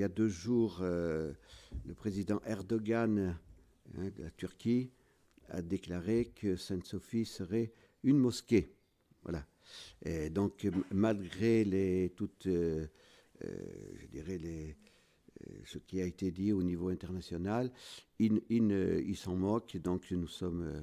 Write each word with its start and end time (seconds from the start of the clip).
y 0.00 0.04
a 0.04 0.08
deux 0.08 0.28
jours, 0.28 0.78
le 0.80 1.34
président 1.96 2.40
Erdogan 2.46 3.36
hein, 3.96 4.10
de 4.16 4.22
la 4.22 4.30
Turquie 4.30 4.90
a 5.48 5.62
déclaré 5.62 6.26
que 6.26 6.56
Sainte-Sophie 6.56 7.24
serait 7.24 7.72
une 8.04 8.18
mosquée. 8.18 8.74
Voilà. 9.22 9.46
Donc, 10.30 10.68
malgré 10.92 11.64
les, 11.64 12.12
toutes, 12.16 12.46
je 12.46 14.06
dirais, 14.10 14.38
les, 14.38 14.76
ce 15.64 15.78
qui 15.78 16.00
a 16.00 16.04
été 16.04 16.30
dit 16.30 16.52
au 16.52 16.62
niveau 16.62 16.88
international, 16.88 17.72
il, 18.18 18.42
il, 18.50 19.16
s'en 19.16 19.36
moque. 19.36 19.76
Donc, 19.78 20.10
nous 20.10 20.28
sommes 20.28 20.82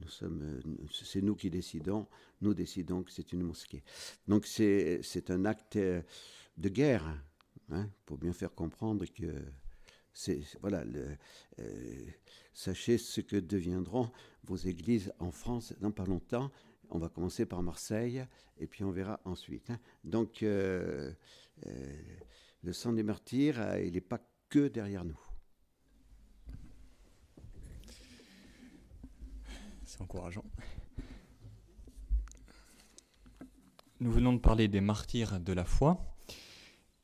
nous 0.00 0.08
sommes, 0.08 0.60
c'est 0.90 1.22
nous 1.22 1.34
qui 1.34 1.50
décidons, 1.50 2.06
nous 2.40 2.54
décidons 2.54 3.02
que 3.02 3.12
c'est 3.12 3.32
une 3.32 3.42
mosquée. 3.42 3.82
Donc 4.26 4.46
c'est, 4.46 5.30
un 5.30 5.44
acte 5.44 5.76
de 5.76 6.68
guerre, 6.68 7.04
hein, 7.72 7.90
pour 8.06 8.18
bien 8.18 8.32
faire 8.32 8.54
comprendre 8.54 9.04
que 9.06 9.44
c'est, 10.12 10.42
voilà, 10.60 10.84
euh, 11.58 12.06
sachez 12.52 12.98
ce 12.98 13.20
que 13.20 13.36
deviendront 13.36 14.10
vos 14.44 14.56
églises 14.56 15.12
en 15.18 15.30
France 15.30 15.74
dans 15.80 15.90
pas 15.90 16.04
longtemps. 16.04 16.50
On 16.90 16.98
va 16.98 17.08
commencer 17.08 17.46
par 17.46 17.62
Marseille 17.62 18.24
et 18.58 18.66
puis 18.66 18.84
on 18.84 18.90
verra 18.90 19.20
ensuite. 19.24 19.70
Hein. 19.70 19.78
Donc 20.04 20.42
euh, 20.42 21.12
euh, 21.66 22.02
le 22.62 22.72
sang 22.72 22.92
des 22.92 23.02
martyrs, 23.02 23.78
il 23.78 23.94
n'est 23.94 24.00
pas 24.00 24.20
que 24.50 24.68
derrière 24.68 25.04
nous. 25.04 25.18
C'est 29.84 30.00
encourageant. 30.00 30.44
Nous 34.00 34.10
venons 34.10 34.32
de 34.32 34.38
parler 34.38 34.68
des 34.68 34.80
martyrs 34.80 35.40
de 35.40 35.52
la 35.52 35.64
foi. 35.64 36.11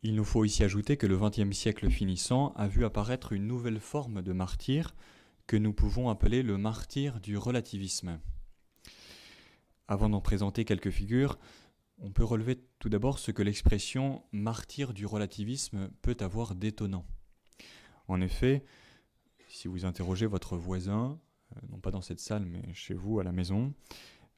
Il 0.02 0.14
nous 0.14 0.24
faut 0.24 0.44
ici 0.44 0.62
ajouter 0.62 0.96
que 0.96 1.08
le 1.08 1.18
XXe 1.18 1.56
siècle 1.56 1.90
finissant 1.90 2.52
a 2.54 2.68
vu 2.68 2.84
apparaître 2.84 3.32
une 3.32 3.48
nouvelle 3.48 3.80
forme 3.80 4.22
de 4.22 4.32
martyr 4.32 4.94
que 5.48 5.56
nous 5.56 5.72
pouvons 5.72 6.08
appeler 6.08 6.44
le 6.44 6.56
martyr 6.56 7.20
du 7.20 7.36
relativisme. 7.36 8.20
Avant 9.88 10.08
d'en 10.08 10.20
présenter 10.20 10.64
quelques 10.64 10.90
figures, 10.90 11.36
on 11.98 12.12
peut 12.12 12.22
relever 12.22 12.60
tout 12.78 12.88
d'abord 12.88 13.18
ce 13.18 13.32
que 13.32 13.42
l'expression 13.42 14.22
martyr 14.30 14.92
du 14.92 15.04
relativisme 15.04 15.90
peut 16.00 16.16
avoir 16.20 16.54
d'étonnant. 16.54 17.04
En 18.06 18.20
effet, 18.20 18.64
si 19.48 19.66
vous 19.66 19.84
interrogez 19.84 20.26
votre 20.26 20.56
voisin, 20.56 21.18
euh, 21.56 21.60
non 21.70 21.80
pas 21.80 21.90
dans 21.90 22.02
cette 22.02 22.20
salle, 22.20 22.44
mais 22.44 22.72
chez 22.72 22.94
vous 22.94 23.18
à 23.18 23.24
la 23.24 23.32
maison, 23.32 23.74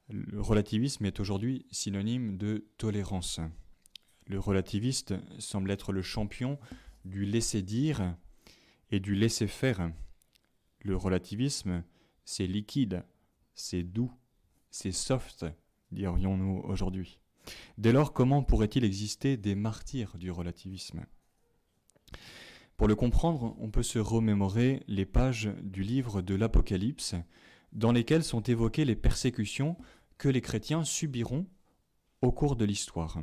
le 0.09 0.41
relativisme 0.41 1.05
est 1.05 1.19
aujourd'hui 1.19 1.67
synonyme 1.69 2.37
de 2.37 2.65
tolérance. 2.77 3.39
Le 4.31 4.39
relativiste 4.39 5.13
semble 5.39 5.71
être 5.71 5.91
le 5.91 6.01
champion 6.01 6.57
du 7.03 7.25
laisser-dire 7.25 8.15
et 8.89 9.01
du 9.01 9.13
laisser-faire. 9.13 9.91
Le 10.79 10.95
relativisme, 10.95 11.83
c'est 12.23 12.47
liquide, 12.47 13.03
c'est 13.55 13.83
doux, 13.83 14.13
c'est 14.69 14.93
soft, 14.93 15.45
dirions-nous 15.91 16.61
aujourd'hui. 16.63 17.19
Dès 17.77 17.91
lors, 17.91 18.13
comment 18.13 18.41
pourrait-il 18.41 18.85
exister 18.85 19.35
des 19.35 19.53
martyrs 19.53 20.17
du 20.17 20.31
relativisme? 20.31 21.05
Pour 22.77 22.87
le 22.87 22.95
comprendre, 22.95 23.53
on 23.59 23.69
peut 23.69 23.83
se 23.83 23.99
remémorer 23.99 24.81
les 24.87 25.05
pages 25.05 25.49
du 25.61 25.83
livre 25.83 26.21
de 26.21 26.35
l'Apocalypse, 26.35 27.15
dans 27.73 27.91
lesquelles 27.91 28.23
sont 28.23 28.43
évoquées 28.43 28.85
les 28.85 28.95
persécutions 28.95 29.75
que 30.17 30.29
les 30.29 30.41
chrétiens 30.41 30.85
subiront 30.85 31.47
au 32.21 32.31
cours 32.31 32.55
de 32.55 32.63
l'histoire. 32.63 33.21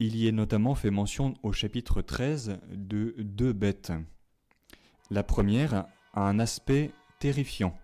Il 0.00 0.14
y 0.14 0.28
est 0.28 0.32
notamment 0.32 0.76
fait 0.76 0.92
mention 0.92 1.34
au 1.42 1.52
chapitre 1.52 2.02
13 2.02 2.60
de 2.70 3.16
deux 3.18 3.52
bêtes. 3.52 3.92
La 5.10 5.24
première 5.24 5.86
a 6.14 6.28
un 6.28 6.38
aspect 6.38 6.92
terrifiant. 7.18 7.76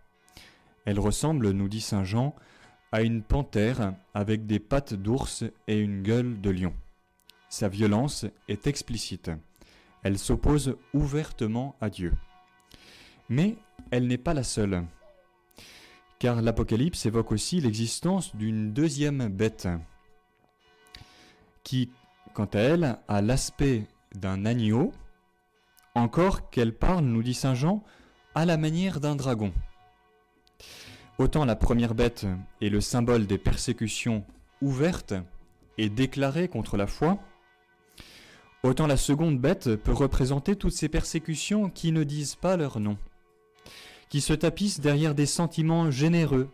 Elle 0.84 1.00
ressemble, 1.00 1.50
nous 1.50 1.68
dit 1.68 1.80
Saint 1.80 2.04
Jean, 2.04 2.36
à 2.92 3.02
une 3.02 3.24
panthère 3.24 3.94
avec 4.14 4.46
des 4.46 4.60
pattes 4.60 4.94
d'ours 4.94 5.42
et 5.66 5.80
une 5.80 6.04
gueule 6.04 6.40
de 6.40 6.50
lion. 6.50 6.72
Sa 7.48 7.68
violence 7.68 8.26
est 8.46 8.68
explicite. 8.68 9.32
Elle 10.04 10.18
s'oppose 10.18 10.76
ouvertement 10.92 11.74
à 11.80 11.90
Dieu. 11.90 12.12
Mais 13.28 13.56
elle 13.90 14.06
n'est 14.06 14.18
pas 14.18 14.34
la 14.34 14.44
seule, 14.44 14.84
car 16.20 16.42
l'Apocalypse 16.42 17.06
évoque 17.06 17.32
aussi 17.32 17.60
l'existence 17.60 18.36
d'une 18.36 18.72
deuxième 18.72 19.26
bête, 19.26 19.66
qui, 21.64 21.90
quant 22.34 22.48
à 22.52 22.58
elle, 22.58 22.98
a 23.08 23.22
l'aspect 23.22 23.86
d'un 24.14 24.44
agneau, 24.44 24.92
encore 25.94 26.50
qu'elle 26.50 26.74
parle, 26.74 27.04
nous 27.04 27.22
dit 27.22 27.34
Saint 27.34 27.54
Jean, 27.54 27.82
à 28.34 28.44
la 28.44 28.56
manière 28.56 29.00
d'un 29.00 29.16
dragon. 29.16 29.52
Autant 31.18 31.44
la 31.44 31.56
première 31.56 31.94
bête 31.94 32.26
est 32.60 32.68
le 32.68 32.80
symbole 32.80 33.26
des 33.26 33.38
persécutions 33.38 34.24
ouvertes 34.60 35.14
et 35.78 35.88
déclarées 35.88 36.48
contre 36.48 36.76
la 36.76 36.86
foi, 36.86 37.18
Autant 38.64 38.86
la 38.86 38.96
seconde 38.96 39.38
bête 39.38 39.76
peut 39.76 39.92
représenter 39.92 40.56
toutes 40.56 40.72
ces 40.72 40.88
persécutions 40.88 41.68
qui 41.68 41.92
ne 41.92 42.02
disent 42.02 42.34
pas 42.34 42.56
leur 42.56 42.80
nom, 42.80 42.96
qui 44.08 44.22
se 44.22 44.32
tapissent 44.32 44.80
derrière 44.80 45.14
des 45.14 45.26
sentiments 45.26 45.90
généreux, 45.90 46.48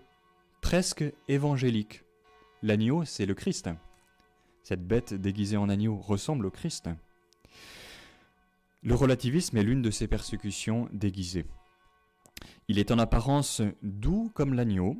presque 0.60 1.04
évangéliques. 1.28 2.02
L'agneau, 2.64 3.04
c'est 3.04 3.26
le 3.26 3.34
Christ. 3.34 3.70
Cette 4.62 4.86
bête 4.86 5.14
déguisée 5.14 5.56
en 5.56 5.68
agneau 5.68 5.96
ressemble 5.96 6.46
au 6.46 6.50
Christ. 6.50 6.88
Le 8.82 8.94
relativisme 8.94 9.56
est 9.56 9.62
l'une 9.62 9.82
de 9.82 9.90
ces 9.90 10.08
persécutions 10.08 10.88
déguisées. 10.92 11.46
Il 12.68 12.78
est 12.78 12.90
en 12.90 12.98
apparence 12.98 13.62
doux 13.82 14.30
comme 14.34 14.54
l'agneau, 14.54 14.96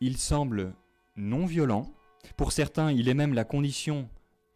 il 0.00 0.16
semble 0.16 0.74
non 1.16 1.46
violent, 1.46 1.92
pour 2.36 2.52
certains 2.52 2.92
il 2.92 3.08
est 3.08 3.14
même 3.14 3.34
la 3.34 3.44
condition 3.44 4.08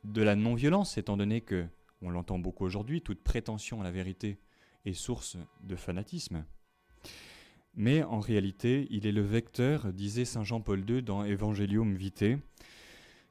de 0.05 0.23
la 0.23 0.37
non-violence, 0.37 0.99
étant 0.99 1.17
donné 1.17 1.41
que, 1.41 1.67
on 2.03 2.11
l'entend 2.11 2.39
beaucoup 2.39 2.65
aujourd'hui, 2.65 3.01
toute 3.01 3.23
prétention 3.23 3.81
à 3.81 3.85
la 3.85 3.91
vérité 3.91 4.39
est 4.85 4.93
source 4.93 5.39
de 5.63 5.77
fanatisme. 5.77 6.45
Mais 7.75 8.03
en 8.03 8.21
réalité, 8.21 8.87
il 8.91 9.07
est 9.07 9.13
le 9.13 9.23
vecteur, 9.23 9.93
disait 9.93 10.27
Saint 10.27 10.45
Jean-Paul 10.45 10.89
II 10.89 11.03
dans 11.03 11.25
Evangelium 11.25 11.95
Vitae, 11.95 12.39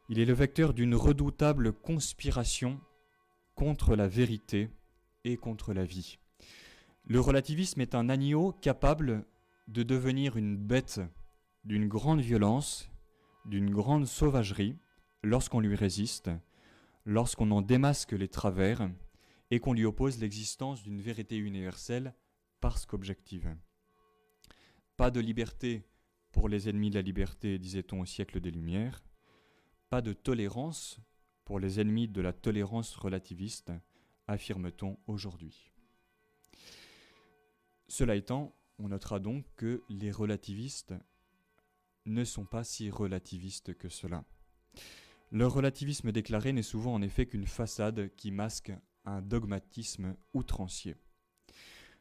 il 0.09 0.19
est 0.19 0.25
le 0.25 0.33
vecteur 0.33 0.73
d'une 0.73 0.95
redoutable 0.95 1.71
conspiration 1.71 2.79
contre 3.55 3.95
la 3.95 4.07
vérité 4.07 4.69
et 5.23 5.37
contre 5.37 5.73
la 5.73 5.85
vie. 5.85 6.17
Le 7.05 7.19
relativisme 7.19 7.81
est 7.81 7.95
un 7.95 8.09
agneau 8.09 8.51
capable 8.51 9.25
de 9.67 9.83
devenir 9.83 10.37
une 10.37 10.57
bête 10.57 11.01
d'une 11.63 11.87
grande 11.87 12.21
violence, 12.21 12.89
d'une 13.45 13.69
grande 13.69 14.05
sauvagerie, 14.05 14.75
lorsqu'on 15.23 15.61
lui 15.61 15.75
résiste, 15.75 16.29
lorsqu'on 17.05 17.51
en 17.51 17.61
démasque 17.61 18.11
les 18.11 18.27
travers 18.27 18.89
et 19.51 19.59
qu'on 19.59 19.73
lui 19.73 19.85
oppose 19.85 20.19
l'existence 20.19 20.83
d'une 20.83 20.99
vérité 20.99 21.37
universelle 21.37 22.13
parce 22.59 22.85
qu'objective. 22.85 23.55
Pas 24.97 25.11
de 25.11 25.19
liberté 25.19 25.83
pour 26.31 26.49
les 26.49 26.69
ennemis 26.69 26.89
de 26.89 26.95
la 26.95 27.01
liberté, 27.01 27.59
disait-on 27.59 28.01
au 28.01 28.05
siècle 28.05 28.39
des 28.39 28.51
Lumières, 28.51 29.01
pas 29.93 30.01
de 30.01 30.13
tolérance 30.13 30.99
pour 31.45 31.59
les 31.59 31.79
ennemis 31.79 32.07
de 32.07 32.19
la 32.19 32.33
tolérance 32.33 32.95
relativiste, 32.95 33.71
affirme-t-on 34.25 34.97
aujourd'hui. 35.05 35.69
Cela 37.87 38.15
étant, 38.15 38.55
on 38.79 38.87
notera 38.87 39.19
donc 39.19 39.45
que 39.55 39.83
les 39.89 40.09
relativistes 40.09 40.95
ne 42.07 42.23
sont 42.23 42.45
pas 42.45 42.63
si 42.63 42.89
relativistes 42.89 43.75
que 43.75 43.87
cela. 43.87 44.25
Le 45.29 45.45
relativisme 45.45 46.11
déclaré 46.11 46.53
n'est 46.53 46.63
souvent 46.63 46.95
en 46.95 47.03
effet 47.03 47.27
qu'une 47.27 47.45
façade 47.45 48.09
qui 48.15 48.31
masque 48.31 48.73
un 49.05 49.21
dogmatisme 49.21 50.15
outrancier. 50.33 50.95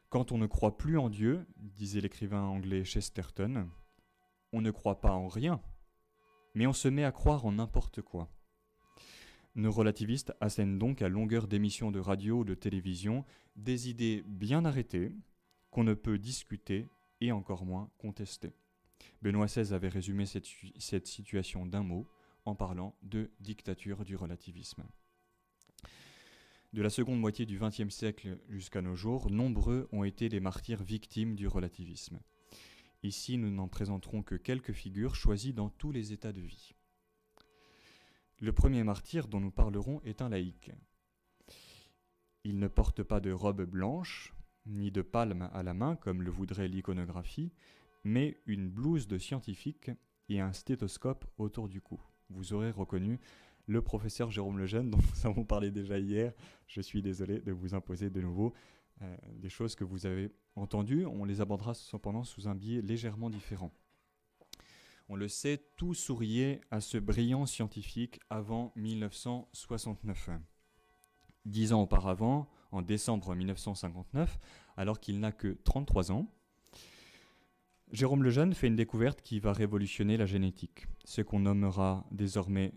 Quand 0.09 0.33
on 0.33 0.39
ne 0.39 0.47
croit 0.47 0.79
plus 0.79 0.97
en 0.97 1.11
Dieu, 1.11 1.45
disait 1.59 2.01
l'écrivain 2.01 2.41
anglais 2.41 2.87
Chesterton, 2.87 3.69
on 4.51 4.63
ne 4.63 4.71
croit 4.71 5.03
pas 5.03 5.13
en 5.13 5.29
rien, 5.29 5.61
mais 6.55 6.67
on 6.67 6.73
se 6.73 6.89
met 6.89 7.05
à 7.05 7.13
croire 7.13 7.45
en 7.47 7.53
n'importe 7.53 8.03
quoi. 8.03 8.29
Nos 9.55 9.71
relativistes 9.71 10.33
assènent 10.41 10.79
donc 10.79 11.03
à 11.03 11.09
longueur 11.09 11.47
d'émissions 11.47 11.91
de 11.91 12.01
radio 12.01 12.39
ou 12.39 12.45
de 12.45 12.55
télévision 12.55 13.25
des 13.57 13.91
idées 13.91 14.25
bien 14.27 14.65
arrêtées 14.65 15.15
qu'on 15.71 15.85
ne 15.85 15.95
peut 15.95 16.19
discuter 16.19 16.89
et 17.21 17.33
encore 17.33 17.65
moins 17.65 17.91
contester. 17.99 18.55
Benoît 19.21 19.47
XVI 19.47 19.75
avait 19.75 19.89
résumé 19.89 20.27
cette, 20.27 21.07
situation 21.07 21.67
d'un 21.67 21.83
mot, 21.83 22.09
en 22.45 22.55
parlant 22.55 22.97
de 23.03 23.31
dictature 23.41 24.05
du 24.05 24.17
relativisme. 24.17 24.85
De 26.73 26.83
la 26.83 26.91
seconde 26.91 27.21
moitié 27.21 27.47
du 27.47 27.59
XXe 27.59 27.95
siècle 27.95 28.39
jusqu'à 28.49 28.83
nos 28.83 28.97
jours, 28.97 29.31
nombreux 29.31 29.89
ont 29.93 30.05
été 30.05 30.29
les 30.29 30.41
martyrs 30.41 30.83
victimes 30.83 31.37
du 31.37 31.47
relativisme. 31.47 32.19
Ici, 33.03 33.37
nous 33.37 33.51
n'en 33.51 33.67
présenterons 33.67 34.23
que 34.23 34.37
quelques 34.37 34.73
figures 34.73 35.17
choisies 35.17 35.53
dans 35.53 35.71
tous 35.71 35.91
les 35.91 36.13
états 36.13 36.33
de 36.33 36.41
vie. 36.41 36.75
Le 38.39 38.53
premier 38.53 38.85
martyr 38.85 39.27
dont 39.27 39.41
nous 39.41 39.51
parlerons 39.51 40.01
est 40.03 40.23
un 40.23 40.29
laïc. 40.29 40.71
Il 42.45 42.59
ne 42.59 42.69
porte 42.69 43.03
pas 43.03 43.21
de 43.21 43.33
robe 43.33 43.63
blanche, 43.63 44.35
ni 44.67 44.93
de 44.93 45.03
palme 45.03 45.51
à 45.53 45.63
la 45.63 45.75
main, 45.75 45.97
comme 45.97 46.23
le 46.23 46.31
voudrait 46.31 46.69
l'iconographie, 46.69 47.53
mais 48.05 48.41
une 48.47 48.69
blouse 48.69 49.09
de 49.09 49.19
scientifique 49.19 49.91
et 50.29 50.41
un 50.41 50.53
stéthoscope 50.53 51.25
autour 51.39 51.69
du 51.69 51.81
cou. 51.81 52.01
Vous 52.31 52.53
aurez 52.53 52.71
reconnu 52.71 53.19
le 53.67 53.83
professeur 53.83 54.31
Jérôme 54.31 54.59
Lejeune, 54.59 54.91
dont 54.91 54.99
nous 54.99 55.27
avons 55.27 55.45
parlé 55.45 55.71
déjà 55.71 55.99
hier. 55.99 56.33
Je 56.67 56.81
suis 56.81 57.03
désolé 57.03 57.41
de 57.41 57.53
vous 57.53 57.75
imposer 57.75 58.11
de 58.11 58.21
nouveau 58.21 58.55
euh, 59.01 59.17
des 59.37 59.49
choses 59.49 59.75
que 59.75 59.85
vous 59.85 60.07
avez 60.07 60.31
entendues. 60.57 61.07
On 61.07 61.25
les 61.25 61.41
abordera 61.41 61.75
cependant 61.75 62.25
sous 62.25 62.49
un 62.49 62.55
biais 62.55 62.83
légèrement 62.83 63.31
différent. 63.31 63.73
On 65.09 65.17
le 65.17 65.29
sait, 65.29 65.65
tout 65.77 65.95
souriait 65.95 66.61
à 66.71 66.81
ce 66.81 66.99
brillant 66.99 67.47
scientifique 67.47 68.21
avant 68.31 68.73
1969. 68.77 70.31
Dix 71.45 71.73
ans 71.73 71.83
auparavant, 71.83 72.49
en 72.71 72.83
décembre 72.83 73.35
1959, 73.35 74.39
alors 74.77 75.01
qu'il 75.01 75.21
n'a 75.21 75.33
que 75.33 75.59
33 75.65 76.13
ans, 76.13 76.29
Jérôme 77.93 78.23
Lejeune 78.23 78.55
fait 78.55 78.69
une 78.69 78.77
découverte 78.77 79.21
qui 79.21 79.39
va 79.39 79.53
révolutionner 79.53 80.17
la 80.17 80.25
génétique, 80.25 80.87
ce 81.05 81.21
qu'on 81.21 81.41
nommera 81.41 82.07
désormais 82.11 82.73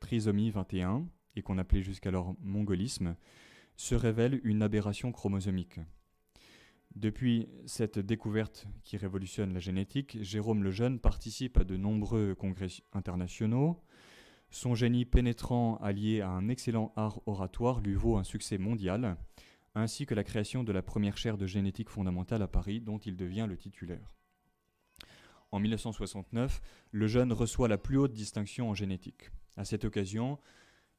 trisomie 0.00 0.50
21 0.50 1.06
et 1.36 1.42
qu'on 1.42 1.58
appelait 1.58 1.82
jusqu'alors 1.82 2.34
mongolisme, 2.40 3.14
se 3.78 3.94
révèle 3.94 4.40
une 4.42 4.62
aberration 4.62 5.12
chromosomique. 5.12 5.78
Depuis 6.96 7.48
cette 7.64 8.00
découverte 8.00 8.66
qui 8.82 8.96
révolutionne 8.96 9.54
la 9.54 9.60
génétique, 9.60 10.18
Jérôme 10.20 10.64
Lejeune 10.64 10.98
participe 10.98 11.58
à 11.58 11.64
de 11.64 11.76
nombreux 11.76 12.34
congrès 12.34 12.68
internationaux. 12.92 13.80
Son 14.50 14.74
génie 14.74 15.04
pénétrant 15.04 15.76
allié 15.76 16.20
à 16.22 16.28
un 16.28 16.48
excellent 16.48 16.92
art 16.96 17.20
oratoire 17.26 17.80
lui 17.80 17.94
vaut 17.94 18.16
un 18.16 18.24
succès 18.24 18.58
mondial, 18.58 19.16
ainsi 19.76 20.06
que 20.06 20.14
la 20.14 20.24
création 20.24 20.64
de 20.64 20.72
la 20.72 20.82
première 20.82 21.16
chaire 21.16 21.38
de 21.38 21.46
génétique 21.46 21.88
fondamentale 21.88 22.42
à 22.42 22.48
Paris 22.48 22.80
dont 22.80 22.98
il 22.98 23.16
devient 23.16 23.46
le 23.48 23.56
titulaire. 23.56 24.12
En 25.52 25.60
1969, 25.60 26.60
Lejeune 26.90 27.32
reçoit 27.32 27.68
la 27.68 27.78
plus 27.78 27.96
haute 27.96 28.12
distinction 28.12 28.70
en 28.70 28.74
génétique. 28.74 29.30
À 29.56 29.64
cette 29.64 29.84
occasion, 29.84 30.38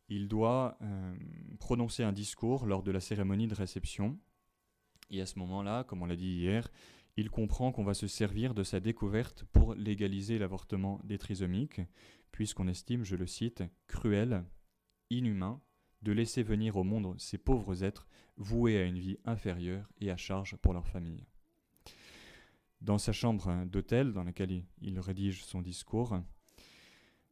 il 0.09 0.27
doit 0.27 0.77
euh, 0.81 1.15
prononcer 1.59 2.03
un 2.03 2.11
discours 2.11 2.65
lors 2.65 2.83
de 2.83 2.91
la 2.91 2.99
cérémonie 2.99 3.47
de 3.47 3.55
réception. 3.55 4.19
Et 5.11 5.21
à 5.21 5.25
ce 5.25 5.39
moment-là, 5.39 5.83
comme 5.83 6.01
on 6.01 6.07
l'a 6.07 6.15
dit 6.15 6.31
hier, 6.31 6.69
il 7.15 7.29
comprend 7.29 7.71
qu'on 7.71 7.83
va 7.83 7.93
se 7.93 8.07
servir 8.07 8.53
de 8.53 8.63
sa 8.63 8.79
découverte 8.79 9.43
pour 9.51 9.75
légaliser 9.75 10.37
l'avortement 10.39 10.99
des 11.03 11.17
trisomiques, 11.17 11.81
puisqu'on 12.31 12.67
estime, 12.67 13.03
je 13.03 13.15
le 13.15 13.27
cite, 13.27 13.63
cruel, 13.87 14.45
inhumain, 15.09 15.61
de 16.01 16.11
laisser 16.11 16.43
venir 16.43 16.77
au 16.77 16.83
monde 16.83 17.19
ces 17.19 17.37
pauvres 17.37 17.83
êtres 17.83 18.07
voués 18.37 18.77
à 18.77 18.85
une 18.85 18.99
vie 18.99 19.17
inférieure 19.25 19.89
et 19.99 20.11
à 20.11 20.17
charge 20.17 20.55
pour 20.57 20.73
leur 20.73 20.87
famille. 20.87 21.25
Dans 22.81 22.97
sa 22.97 23.11
chambre 23.11 23.65
d'hôtel, 23.65 24.13
dans 24.13 24.23
laquelle 24.23 24.63
il 24.81 24.99
rédige 24.99 25.43
son 25.43 25.61
discours, 25.61 26.21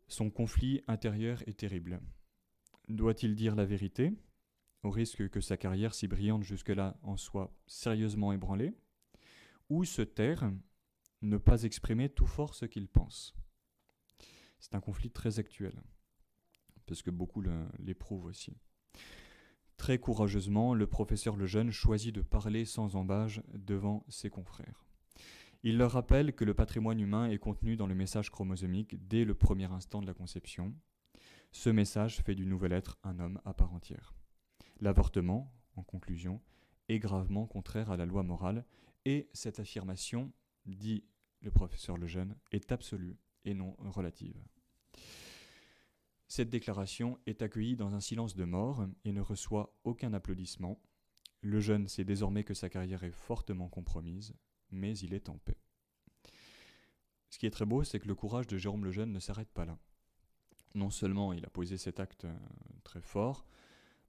son 0.09 0.29
conflit 0.29 0.81
intérieur 0.87 1.41
est 1.47 1.57
terrible. 1.59 2.01
Doit-il 2.87 3.35
dire 3.35 3.55
la 3.55 3.65
vérité, 3.65 4.13
au 4.83 4.89
risque 4.89 5.29
que 5.29 5.41
sa 5.41 5.57
carrière 5.57 5.93
si 5.93 6.07
brillante 6.07 6.43
jusque-là 6.43 6.97
en 7.03 7.17
soit 7.17 7.53
sérieusement 7.65 8.31
ébranlée, 8.31 8.73
ou 9.69 9.83
se 9.83 10.01
taire, 10.01 10.49
ne 11.21 11.37
pas 11.37 11.63
exprimer 11.63 12.09
tout 12.09 12.25
fort 12.25 12.55
ce 12.55 12.65
qu'il 12.65 12.87
pense? 12.87 13.35
C'est 14.59 14.75
un 14.75 14.79
conflit 14.79 15.11
très 15.11 15.39
actuel, 15.39 15.83
parce 16.85 17.01
que 17.01 17.11
beaucoup 17.11 17.43
l'éprouvent 17.79 18.25
aussi. 18.25 18.55
Très 19.75 19.99
courageusement, 19.99 20.73
le 20.73 20.87
professeur 20.87 21.35
Lejeune 21.35 21.71
choisit 21.71 22.15
de 22.15 22.21
parler 22.21 22.65
sans 22.65 22.95
embâge 22.95 23.43
devant 23.53 24.05
ses 24.09 24.29
confrères. 24.29 24.87
Il 25.61 25.77
leur 25.77 25.91
rappelle 25.91 26.33
que 26.33 26.45
le 26.45 26.53
patrimoine 26.53 26.99
humain 26.99 27.29
est 27.29 27.37
contenu 27.37 27.75
dans 27.75 27.87
le 27.87 27.95
message 27.95 28.31
chromosomique 28.31 28.95
dès 29.07 29.25
le 29.25 29.35
premier 29.35 29.71
instant 29.71 30.01
de 30.01 30.07
la 30.07 30.13
conception. 30.13 30.73
Ce 31.57 31.71
message 31.71 32.21
fait 32.21 32.35
du 32.35 32.45
nouvel 32.45 32.71
être 32.71 32.99
un 33.01 33.19
homme 33.19 33.41
à 33.43 33.51
part 33.51 33.73
entière. 33.73 34.13
L'avortement, 34.79 35.51
en 35.75 35.81
conclusion, 35.81 36.39
est 36.87 36.99
gravement 36.99 37.47
contraire 37.47 37.89
à 37.89 37.97
la 37.97 38.05
loi 38.05 38.21
morale 38.21 38.63
et 39.05 39.27
cette 39.33 39.59
affirmation, 39.59 40.31
dit 40.67 41.03
le 41.41 41.49
professeur 41.49 41.97
Lejeune, 41.97 42.37
est 42.51 42.71
absolue 42.71 43.17
et 43.43 43.55
non 43.55 43.75
relative. 43.79 44.39
Cette 46.27 46.51
déclaration 46.51 47.17
est 47.25 47.41
accueillie 47.41 47.75
dans 47.75 47.95
un 47.95 48.01
silence 48.01 48.35
de 48.35 48.45
mort 48.45 48.85
et 49.03 49.11
ne 49.11 49.21
reçoit 49.21 49.75
aucun 49.83 50.13
applaudissement. 50.13 50.79
Lejeune 51.41 51.87
sait 51.87 52.05
désormais 52.05 52.43
que 52.43 52.53
sa 52.53 52.69
carrière 52.69 53.03
est 53.03 53.09
fortement 53.09 53.67
compromise, 53.67 54.35
mais 54.69 54.95
il 54.99 55.15
est 55.15 55.27
en 55.27 55.39
paix. 55.39 55.57
Ce 57.31 57.39
qui 57.39 57.47
est 57.47 57.51
très 57.51 57.65
beau, 57.65 57.83
c'est 57.83 57.99
que 57.99 58.07
le 58.07 58.13
courage 58.13 58.45
de 58.45 58.59
Jérôme 58.59 58.85
le 58.85 58.91
Jeune 58.91 59.11
ne 59.11 59.19
s'arrête 59.19 59.49
pas 59.49 59.65
là. 59.65 59.79
Non 60.75 60.89
seulement 60.89 61.33
il 61.33 61.45
a 61.45 61.49
posé 61.49 61.77
cet 61.77 61.99
acte 61.99 62.25
euh, 62.25 62.37
très 62.83 63.01
fort, 63.01 63.45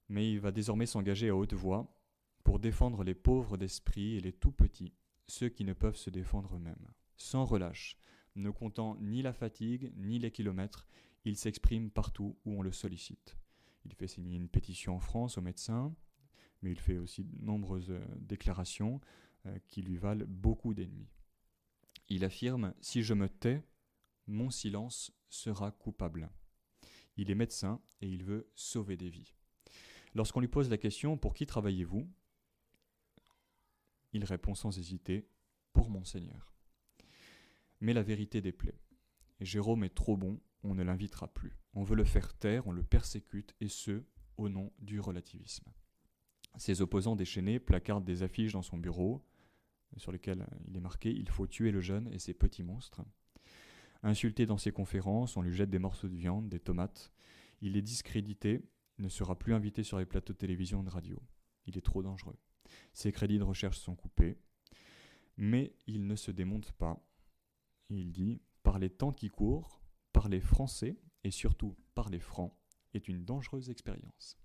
mais 0.07 0.31
il 0.31 0.39
va 0.39 0.51
désormais 0.51 0.85
s'engager 0.85 1.29
à 1.29 1.35
haute 1.35 1.53
voix 1.53 1.87
pour 2.43 2.59
défendre 2.59 3.03
les 3.03 3.15
pauvres 3.15 3.57
d'esprit 3.57 4.15
et 4.15 4.21
les 4.21 4.33
tout 4.33 4.51
petits, 4.51 4.93
ceux 5.27 5.49
qui 5.49 5.63
ne 5.63 5.73
peuvent 5.73 5.95
se 5.95 6.09
défendre 6.09 6.55
eux-mêmes. 6.55 6.87
Sans 7.17 7.45
relâche, 7.45 7.97
ne 8.35 8.49
comptant 8.49 8.97
ni 9.01 9.21
la 9.21 9.33
fatigue 9.33 9.91
ni 9.97 10.19
les 10.19 10.31
kilomètres, 10.31 10.87
il 11.25 11.35
s'exprime 11.35 11.91
partout 11.91 12.37
où 12.45 12.53
on 12.53 12.61
le 12.61 12.71
sollicite. 12.71 13.35
Il 13.85 13.93
fait 13.93 14.07
signer 14.07 14.37
une 14.37 14.49
pétition 14.49 14.95
en 14.95 14.99
France 14.99 15.37
aux 15.37 15.41
médecins, 15.41 15.93
mais 16.61 16.71
il 16.71 16.79
fait 16.79 16.97
aussi 16.97 17.23
de 17.23 17.45
nombreuses 17.45 17.91
euh, 17.91 18.05
déclarations 18.17 18.99
euh, 19.45 19.57
qui 19.67 19.81
lui 19.81 19.97
valent 19.97 20.25
beaucoup 20.27 20.73
d'ennemis. 20.73 21.09
Il 22.09 22.25
affirme 22.25 22.73
Si 22.81 23.03
je 23.03 23.13
me 23.13 23.29
tais, 23.29 23.63
mon 24.27 24.49
silence 24.49 25.11
sera 25.29 25.71
coupable. 25.71 26.29
Il 27.19 27.29
est 27.29 27.35
médecin 27.35 27.81
et 27.99 28.07
il 28.07 28.23
veut 28.23 28.49
sauver 28.55 28.95
des 28.95 29.09
vies. 29.09 29.33
Lorsqu'on 30.15 30.39
lui 30.39 30.47
pose 30.47 30.69
la 30.69 30.77
question 30.77 31.17
Pour 31.17 31.33
qui 31.33 31.45
travaillez-vous? 31.45 32.09
Il 34.13 34.23
répond 34.23 34.55
sans 34.55 34.77
hésiter 34.79 35.27
Pour 35.73 35.89
mon 35.89 36.05
Seigneur. 36.05 36.55
Mais 37.81 37.91
la 37.91 38.03
vérité 38.03 38.39
déplaît. 38.39 38.79
Jérôme 39.41 39.83
est 39.83 39.93
trop 39.93 40.15
bon, 40.15 40.39
on 40.63 40.75
ne 40.75 40.83
l'invitera 40.83 41.27
plus. 41.27 41.57
On 41.73 41.83
veut 41.83 41.97
le 41.97 42.05
faire 42.05 42.33
taire, 42.33 42.67
on 42.67 42.71
le 42.71 42.83
persécute, 42.83 43.53
et 43.59 43.67
ce, 43.67 44.01
au 44.37 44.47
nom 44.47 44.71
du 44.79 45.01
relativisme. 45.01 45.69
Ses 46.55 46.81
opposants 46.81 47.17
déchaînés 47.17 47.59
placardent 47.59 48.05
des 48.05 48.23
affiches 48.23 48.53
dans 48.53 48.61
son 48.61 48.77
bureau 48.77 49.25
sur 49.97 50.13
lesquelles 50.13 50.47
il 50.69 50.77
est 50.77 50.81
marqué 50.81 51.11
Il 51.11 51.27
faut 51.27 51.47
tuer 51.47 51.71
le 51.71 51.81
jeune 51.81 52.07
et 52.13 52.19
ses 52.19 52.33
petits 52.33 52.63
monstres. 52.63 53.01
Insulté 54.03 54.45
dans 54.45 54.57
ses 54.57 54.71
conférences, 54.71 55.35
on 55.35 55.41
lui 55.41 55.53
jette 55.53 55.69
des 55.69 55.79
morceaux 55.79 56.07
de 56.07 56.15
viande, 56.15 56.47
des 56.49 56.59
tomates. 56.59 57.11
Il 57.61 57.75
est 57.75 57.81
discrédité, 57.81 58.63
ne 58.97 59.09
sera 59.09 59.37
plus 59.37 59.53
invité 59.53 59.83
sur 59.83 59.99
les 59.99 60.05
plateaux 60.05 60.33
de 60.33 60.37
télévision 60.37 60.81
et 60.81 60.85
de 60.85 60.89
radio. 60.89 61.21
Il 61.65 61.77
est 61.77 61.81
trop 61.81 62.01
dangereux. 62.01 62.37
Ses 62.93 63.11
crédits 63.11 63.39
de 63.39 63.43
recherche 63.43 63.77
sont 63.77 63.95
coupés. 63.95 64.37
Mais 65.37 65.73
il 65.87 66.07
ne 66.07 66.15
se 66.15 66.31
démonte 66.31 66.71
pas. 66.73 67.01
Il 67.89 68.11
dit 68.11 68.41
Par 68.63 68.79
les 68.79 68.89
temps 68.89 69.13
qui 69.13 69.29
courent, 69.29 69.81
parler 70.13 70.39
français 70.39 70.97
et 71.23 71.31
surtout 71.31 71.75
parler 71.95 72.19
franc 72.19 72.57
est 72.93 73.07
une 73.07 73.23
dangereuse 73.23 73.69
expérience. 73.69 74.37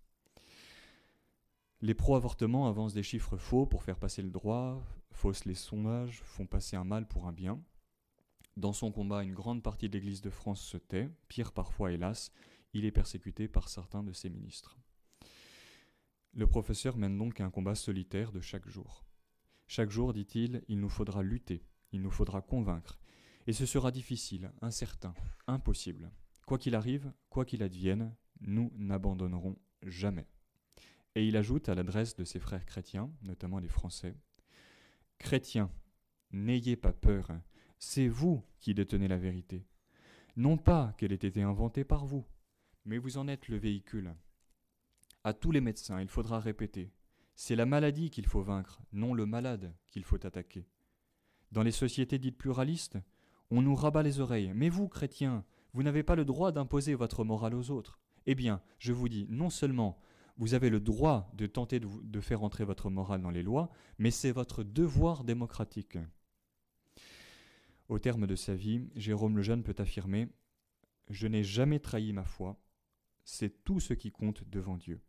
Les 1.80 1.94
pro-avortements 1.94 2.68
avancent 2.68 2.94
des 2.94 3.02
chiffres 3.02 3.37
faux 3.37 3.66
pour 3.66 3.82
faire 3.82 3.99
passer 3.99 4.23
le 4.23 4.30
droit, 4.30 4.82
faussent 5.11 5.44
les 5.44 5.54
sondages, 5.54 6.23
font 6.23 6.46
passer 6.46 6.76
un 6.76 6.84
mal 6.84 7.06
pour 7.06 7.26
un 7.26 7.32
bien. 7.32 7.61
Dans 8.56 8.73
son 8.73 8.92
combat, 8.92 9.25
une 9.25 9.34
grande 9.34 9.62
partie 9.62 9.88
de 9.88 9.94
l'Église 9.94 10.23
de 10.23 10.30
France 10.30 10.62
se 10.62 10.76
tait, 10.76 11.11
pire 11.28 11.52
parfois 11.52 11.92
hélas, 11.92 12.32
il 12.73 12.84
est 12.84 12.92
persécuté 12.92 13.49
par 13.49 13.68
certains 13.68 14.02
de 14.02 14.12
ses 14.12 14.30
ministres. 14.30 14.78
Le 16.34 16.46
professeur 16.46 16.96
mène 16.96 17.18
donc 17.18 17.40
un 17.40 17.50
combat 17.50 17.75
solitaire 17.75 18.32
de 18.32 18.40
chaque 18.40 18.68
jour. 18.68 19.04
Chaque 19.66 19.90
jour, 19.90 20.12
dit-il, 20.12 20.62
il 20.68 20.78
nous 20.78 20.88
faudra 20.88 21.23
lutter, 21.23 21.64
il 21.92 22.02
nous 22.02 22.11
faudra 22.11 22.42
convaincre, 22.42 22.99
et 23.46 23.52
ce 23.52 23.66
sera 23.66 23.90
difficile, 23.90 24.52
incertain, 24.61 25.14
impossible. 25.46 26.11
Quoi 26.46 26.58
qu'il 26.58 26.75
arrive, 26.75 27.12
quoi 27.30 27.44
qu'il 27.44 27.62
advienne, 27.62 28.14
nous 28.40 28.73
n'abandonnerons 28.76 29.56
jamais. 29.82 30.28
Et 31.14 31.26
il 31.26 31.37
ajoute 31.37 31.68
à 31.68 31.75
l'adresse 31.75 32.16
de 32.16 32.25
ses 32.25 32.40
frères 32.40 32.66
chrétiens, 32.66 33.11
notamment 33.23 33.58
les 33.58 33.68
Français, 33.68 34.16
Chrétiens, 35.18 35.70
n'ayez 36.32 36.76
pas 36.76 36.92
peur, 36.92 37.30
c'est 37.84 38.08
vous 38.08 38.42
qui 38.60 38.74
détenez 38.74 39.08
la 39.08 39.18
vérité. 39.18 39.66
Non 40.36 40.56
pas 40.56 40.94
qu'elle 40.96 41.12
ait 41.12 41.16
été 41.16 41.42
inventée 41.42 41.84
par 41.84 42.06
vous, 42.06 42.24
mais 42.84 42.98
vous 42.98 43.18
en 43.18 43.28
êtes 43.28 43.48
le 43.48 43.56
véhicule. 43.56 44.14
À 45.22 45.32
tous 45.32 45.52
les 45.52 45.60
médecins, 45.60 46.00
il 46.00 46.08
faudra 46.08 46.40
répéter, 46.40 46.92
c'est 47.36 47.56
la 47.56 47.66
maladie 47.66 48.10
qu'il 48.10 48.26
faut 48.26 48.42
vaincre, 48.42 48.80
non 48.92 49.14
le 49.14 49.26
malade 49.26 49.74
qu'il 49.86 50.02
faut 50.02 50.26
attaquer. 50.26 50.66
Dans 51.52 51.62
les 51.62 51.72
sociétés 51.72 52.18
dites 52.18 52.38
pluralistes, 52.38 52.98
on 53.50 53.62
nous 53.62 53.76
rabat 53.76 54.02
les 54.02 54.18
oreilles. 54.18 54.52
Mais 54.54 54.70
vous, 54.70 54.88
chrétiens, 54.88 55.44
vous 55.72 55.82
n'avez 55.82 56.02
pas 56.02 56.16
le 56.16 56.24
droit 56.24 56.52
d'imposer 56.52 56.94
votre 56.94 57.22
morale 57.22 57.54
aux 57.54 57.70
autres. 57.70 58.00
Eh 58.26 58.34
bien, 58.34 58.60
je 58.78 58.92
vous 58.92 59.08
dis, 59.08 59.26
non 59.28 59.50
seulement 59.50 60.00
Vous 60.36 60.54
avez 60.54 60.68
le 60.68 60.80
droit 60.80 61.30
de 61.34 61.46
tenter 61.46 61.78
de, 61.80 62.20
faire 62.20 62.42
entrer 62.42 62.64
votre 62.64 62.90
morale 62.90 63.22
dans 63.22 63.30
les 63.30 63.44
lois, 63.44 63.70
mais 63.98 64.10
c'est 64.10 64.32
votre 64.32 64.64
devoir 64.64 65.22
démocratique. 65.22 65.96
Au 67.88 67.98
terme 67.98 68.26
de 68.26 68.34
sa 68.34 68.54
vie, 68.54 68.88
Jérôme 68.94 69.36
le 69.36 69.42
Jeune 69.42 69.62
peut 69.62 69.74
affirmer 69.78 70.28
Je 71.10 71.26
n'ai 71.26 71.44
jamais 71.44 71.80
trahi 71.80 72.12
ma 72.12 72.24
foi, 72.24 72.58
c'est 73.24 73.62
tout 73.64 73.80
ce 73.80 73.92
qui 73.92 74.10
compte 74.10 74.42
devant 74.48 74.76
Dieu. 74.76 75.00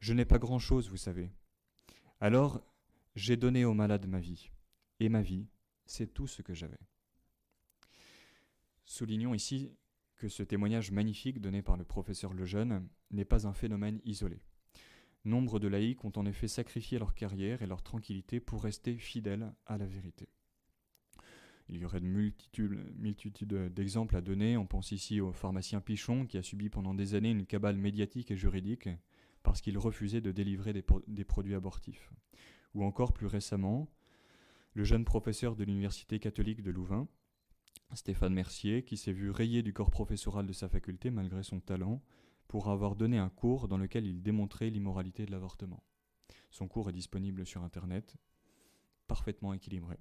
Je 0.00 0.14
n'ai 0.14 0.24
pas 0.24 0.38
grand-chose, 0.38 0.88
vous 0.88 0.96
savez. 0.96 1.30
Alors, 2.20 2.62
j'ai 3.16 3.36
donné 3.36 3.64
aux 3.64 3.74
malades 3.74 4.06
ma 4.06 4.20
vie, 4.20 4.50
et 4.98 5.08
ma 5.08 5.22
vie, 5.22 5.46
c'est 5.84 6.12
tout 6.12 6.26
ce 6.26 6.42
que 6.42 6.54
j'avais. 6.54 6.80
Soulignons 8.86 9.34
ici 9.34 9.70
que 10.16 10.28
ce 10.28 10.42
témoignage 10.42 10.90
magnifique 10.90 11.40
donné 11.40 11.62
par 11.62 11.76
le 11.76 11.84
professeur 11.84 12.32
Lejeune 12.32 12.88
n'est 13.10 13.24
pas 13.24 13.46
un 13.46 13.52
phénomène 13.52 14.00
isolé. 14.04 14.40
Nombre 15.24 15.58
de 15.58 15.68
laïcs 15.68 16.04
ont 16.04 16.12
en 16.16 16.26
effet 16.26 16.48
sacrifié 16.48 16.98
leur 16.98 17.14
carrière 17.14 17.62
et 17.62 17.66
leur 17.66 17.82
tranquillité 17.82 18.40
pour 18.40 18.62
rester 18.62 18.96
fidèles 18.96 19.54
à 19.66 19.78
la 19.78 19.86
vérité. 19.86 20.28
Il 21.68 21.78
y 21.78 21.84
aurait 21.84 22.00
de 22.00 22.06
multitudes, 22.06 23.72
d'exemples 23.72 24.16
à 24.16 24.20
donner. 24.20 24.56
On 24.56 24.66
pense 24.66 24.92
ici 24.92 25.20
au 25.20 25.32
pharmacien 25.32 25.80
Pichon 25.80 26.26
qui 26.26 26.36
a 26.36 26.42
subi 26.42 26.68
pendant 26.68 26.94
des 26.94 27.14
années 27.14 27.30
une 27.30 27.46
cabale 27.46 27.76
médiatique 27.76 28.30
et 28.30 28.36
juridique 28.36 28.88
parce 29.42 29.60
qu'il 29.60 29.78
refusait 29.78 30.20
de 30.20 30.32
délivrer 30.32 30.72
des, 30.72 30.84
des, 31.08 31.24
produits 31.24 31.54
abortifs. 31.54 32.10
Ou 32.74 32.84
encore 32.84 33.12
plus 33.12 33.26
récemment, 33.26 33.88
le 34.74 34.84
jeune 34.84 35.04
professeur 35.04 35.56
de 35.56 35.64
l'Université 35.64 36.18
catholique 36.18 36.62
de 36.62 36.70
Louvain 36.70 37.08
Stéphane 37.92 38.34
Mercier, 38.34 38.82
qui 38.82 38.96
s'est 38.96 39.12
vu 39.12 39.30
rayé 39.30 39.62
du 39.62 39.72
corps 39.72 39.90
professoral 39.90 40.46
de 40.46 40.52
sa 40.52 40.68
faculté 40.68 41.10
malgré 41.10 41.42
son 41.42 41.60
talent, 41.60 42.02
pour 42.48 42.68
avoir 42.68 42.96
donné 42.96 43.18
un 43.18 43.28
cours 43.28 43.68
dans 43.68 43.78
lequel 43.78 44.06
il 44.06 44.22
démontrait 44.22 44.70
l'immoralité 44.70 45.26
de 45.26 45.30
l'avortement. 45.30 45.82
Son 46.50 46.68
cours 46.68 46.88
est 46.88 46.92
disponible 46.94 47.46
sur 47.46 47.62
Internet, 47.62 48.16
parfaitement 49.06 49.52
équilibré. 49.52 49.98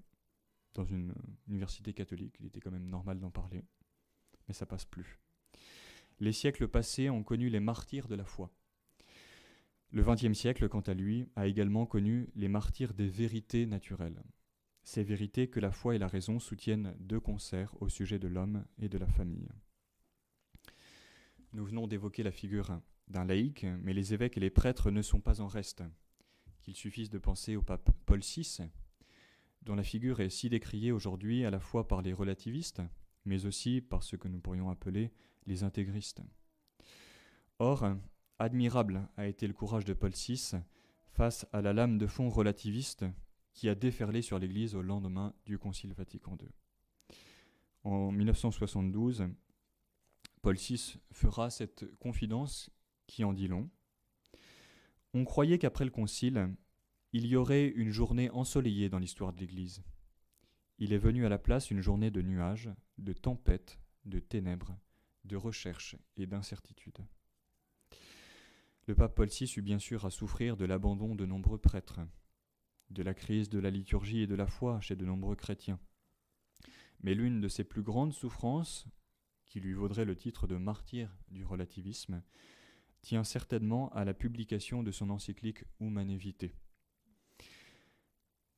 Dans 0.74 0.86
une 0.86 1.14
université 1.48 1.94
catholique, 1.94 2.36
il 2.40 2.48
était 2.48 2.60
quand 2.60 2.72
même 2.72 2.90
normal 2.90 3.20
d'en 3.20 3.30
parler, 3.30 3.64
mais 4.48 4.54
ça 4.54 4.66
passe 4.66 4.86
plus. 4.86 5.20
Les 6.20 6.32
siècles 6.32 6.68
passés 6.68 7.10
ont 7.10 7.24
connu 7.24 7.50
les 7.50 7.60
martyrs 7.60 8.08
de 8.08 8.16
la 8.16 8.26
foi. 8.26 8.52
Le 9.92 10.04
XXe 10.04 10.34
siècle, 10.34 10.68
quant 10.70 10.82
à 10.82 10.96
lui, 10.96 11.30
a 11.36 11.46
également 11.46 11.86
connu 11.86 12.30
les 12.36 12.48
martyrs 12.48 12.96
des 12.96 13.08
vérités 13.08 13.68
naturelles, 13.68 14.24
ces 14.84 15.04
vérités 15.04 15.48
que 15.48 15.60
la 15.60 15.72
foi 15.72 15.96
et 15.96 16.00
la 16.00 16.08
raison 16.08 16.40
soutiennent 16.40 16.96
de 17.00 17.20
concert 17.20 17.76
au 17.80 17.90
sujet 17.90 18.18
de 18.18 18.28
l'homme 18.28 18.66
et 18.80 18.90
de 18.90 18.98
la 18.98 19.08
famille. 19.08 19.50
Nous 21.54 21.66
venons 21.66 21.86
d'évoquer 21.86 22.24
la 22.24 22.32
figure 22.32 22.80
d'un 23.08 23.26
laïc, 23.26 23.66
mais 23.82 23.94
les 23.94 24.14
évêques 24.16 24.38
et 24.38 24.40
les 24.40 24.50
prêtres 24.50 24.90
ne 24.90 25.04
sont 25.04 25.22
pas 25.22 25.42
en 25.42 25.48
reste. 25.48 25.84
Qu'il 26.62 26.76
suffise 26.76 27.12
de 27.12 27.20
penser 27.20 27.56
au 27.56 27.62
pape 27.62 27.92
Paul 28.06 28.22
VI, 28.22 28.62
dont 29.66 29.76
la 29.76 29.84
figure 29.84 30.20
est 30.20 30.30
si 30.30 30.50
décriée 30.50 30.92
aujourd'hui 30.92 31.46
à 31.46 31.52
la 31.52 31.60
fois 31.60 31.88
par 31.88 32.02
les 32.02 32.14
relativistes, 32.14 32.82
mais 33.26 33.46
aussi 33.46 33.82
par 33.82 34.04
ce 34.04 34.16
que 34.16 34.28
nous 34.28 34.40
pourrions 34.40 34.70
appeler 34.70 35.12
les 35.46 35.64
intégristes. 35.64 36.22
Or, 37.60 37.96
admirable 38.40 39.08
a 39.16 39.28
été 39.28 39.48
le 39.48 39.54
courage 39.54 39.86
de 39.86 39.94
Paul 39.94 40.12
VI 40.12 40.58
face 41.12 41.46
à 41.54 41.62
la 41.62 41.74
lame 41.74 41.98
de 41.98 42.08
fond 42.08 42.30
relativiste 42.30 43.06
qui 43.54 43.70
a 43.70 43.76
déferlé 43.76 44.22
sur 44.22 44.40
l'Église 44.40 44.76
au 44.76 44.82
lendemain 44.82 45.34
du 45.46 45.58
Concile 45.58 45.94
Vatican 45.94 46.36
II. 46.42 46.50
En 47.84 48.12
1972, 48.12 49.28
Paul 50.42 50.56
VI 50.56 50.98
fera 51.12 51.50
cette 51.50 51.86
confidence 52.00 52.70
qui 53.08 53.24
en 53.24 53.34
dit 53.34 53.48
long. 53.48 53.70
On 55.14 55.24
croyait 55.24 55.60
qu'après 55.60 55.86
le 55.86 55.92
Concile, 55.92 56.50
il 57.14 57.28
y 57.28 57.36
aurait 57.36 57.68
une 57.68 57.92
journée 57.92 58.32
ensoleillée 58.32 58.90
dans 58.90 58.98
l'histoire 58.98 59.34
de 59.34 59.40
l'Église. 59.40 59.84
Il 60.80 60.94
est 60.94 60.98
venu 60.98 61.28
à 61.28 61.30
la 61.30 61.38
place 61.38 61.70
une 61.70 61.82
journée 61.82 62.10
de 62.10 62.24
nuages, 62.24 62.72
de 62.98 63.14
tempêtes, 63.14 63.80
de 64.06 64.20
ténèbres, 64.20 64.76
de 65.24 65.36
recherches 65.36 65.96
et 66.18 66.26
d'incertitudes. 66.26 67.06
Le 68.88 68.96
pape 68.96 69.14
Paul 69.16 69.30
VI 69.30 69.46
eut 69.56 69.62
bien 69.62 69.78
sûr 69.78 70.06
à 70.06 70.10
souffrir 70.10 70.58
de 70.58 70.66
l'abandon 70.66 71.14
de 71.14 71.28
nombreux 71.28 71.60
prêtres, 71.60 72.02
de 72.90 73.04
la 73.04 73.14
crise 73.14 73.48
de 73.48 73.60
la 73.60 73.70
liturgie 73.70 74.22
et 74.22 74.28
de 74.28 74.36
la 74.36 74.48
foi 74.48 74.82
chez 74.82 74.96
de 74.96 75.06
nombreux 75.06 75.36
chrétiens. 75.36 75.80
Mais 77.02 77.14
l'une 77.14 77.42
de 77.42 77.48
ses 77.48 77.64
plus 77.64 77.84
grandes 77.84 78.14
souffrances, 78.14 78.88
qui 79.46 79.60
lui 79.60 79.74
vaudrait 79.74 80.06
le 80.06 80.16
titre 80.16 80.48
de 80.48 80.58
martyr 80.58 81.16
du 81.30 81.46
relativisme, 81.46 82.24
tient 83.02 83.24
certainement 83.24 83.90
à 83.94 84.04
la 84.04 84.16
publication 84.16 84.82
de 84.82 84.92
son 84.92 85.12
encyclique 85.12 85.64
Humanité. 85.80 86.18
Vitae. 86.18 86.52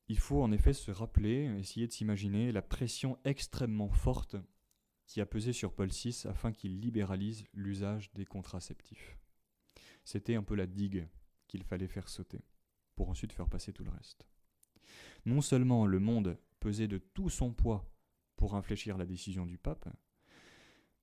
Il 0.08 0.18
faut 0.18 0.42
en 0.42 0.52
effet 0.52 0.72
se 0.72 0.90
rappeler, 0.90 1.50
essayer 1.58 1.86
de 1.86 1.92
s'imaginer 1.92 2.52
la 2.52 2.62
pression 2.62 3.18
extrêmement 3.24 3.90
forte 3.90 4.36
qui 5.06 5.20
a 5.20 5.26
pesé 5.26 5.52
sur 5.52 5.72
Paul 5.72 5.88
VI 5.88 6.22
afin 6.26 6.52
qu'il 6.52 6.80
libéralise 6.80 7.44
l'usage 7.52 8.12
des 8.14 8.24
contraceptifs. 8.24 9.16
C'était 10.04 10.34
un 10.36 10.42
peu 10.42 10.54
la 10.54 10.66
digue 10.66 11.08
qu'il 11.48 11.64
fallait 11.64 11.88
faire 11.88 12.08
sauter 12.08 12.44
pour 12.94 13.08
ensuite 13.08 13.32
faire 13.32 13.48
passer 13.48 13.72
tout 13.72 13.84
le 13.84 13.90
reste. 13.90 14.26
Non 15.24 15.40
seulement 15.40 15.86
le 15.86 15.98
monde 15.98 16.38
pesait 16.60 16.88
de 16.88 16.98
tout 16.98 17.28
son 17.28 17.52
poids 17.52 17.90
pour 18.36 18.54
infléchir 18.54 18.98
la 18.98 19.06
décision 19.06 19.46
du 19.46 19.58
pape, 19.58 19.88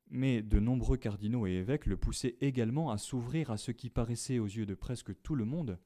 mais 0.08 0.42
de 0.42 0.60
nombreux 0.60 0.98
cardinaux 0.98 1.48
et 1.48 1.54
évêques 1.54 1.86
le 1.86 1.98
poussaient 1.98 2.38
également 2.40 2.92
à 2.92 2.98
s'ouvrir 2.98 3.52
à 3.52 3.58
ce 3.58 3.72
qui 3.72 3.90
paraissait 3.90 4.40
aux 4.40 4.46
yeux 4.46 4.66
de 4.66 4.76
presque 4.76 5.22
tout 5.22 5.36
le 5.36 5.46
monde 5.46 5.80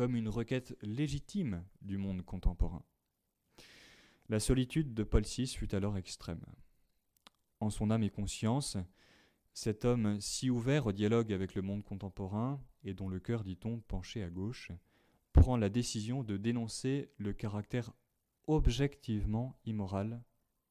comme 0.00 0.16
une 0.16 0.30
requête 0.30 0.78
légitime 0.80 1.62
du 1.82 1.98
monde 1.98 2.24
contemporain. 2.24 2.82
La 4.30 4.40
solitude 4.40 4.94
de 4.94 5.02
Paul 5.02 5.24
VI 5.24 5.46
fut 5.46 5.74
alors 5.74 5.98
extrême. 5.98 6.42
En 7.60 7.68
son 7.68 7.90
âme 7.90 8.02
et 8.02 8.08
conscience, 8.08 8.78
cet 9.52 9.84
homme 9.84 10.18
si 10.18 10.48
ouvert 10.48 10.86
au 10.86 10.92
dialogue 10.92 11.34
avec 11.34 11.54
le 11.54 11.60
monde 11.60 11.84
contemporain, 11.84 12.64
et 12.82 12.94
dont 12.94 13.10
le 13.10 13.20
cœur, 13.20 13.44
dit-on, 13.44 13.80
penchait 13.80 14.22
à 14.22 14.30
gauche, 14.30 14.72
prend 15.34 15.58
la 15.58 15.68
décision 15.68 16.22
de 16.22 16.38
dénoncer 16.38 17.10
le 17.18 17.34
caractère 17.34 17.92
objectivement 18.46 19.60
immoral 19.66 20.24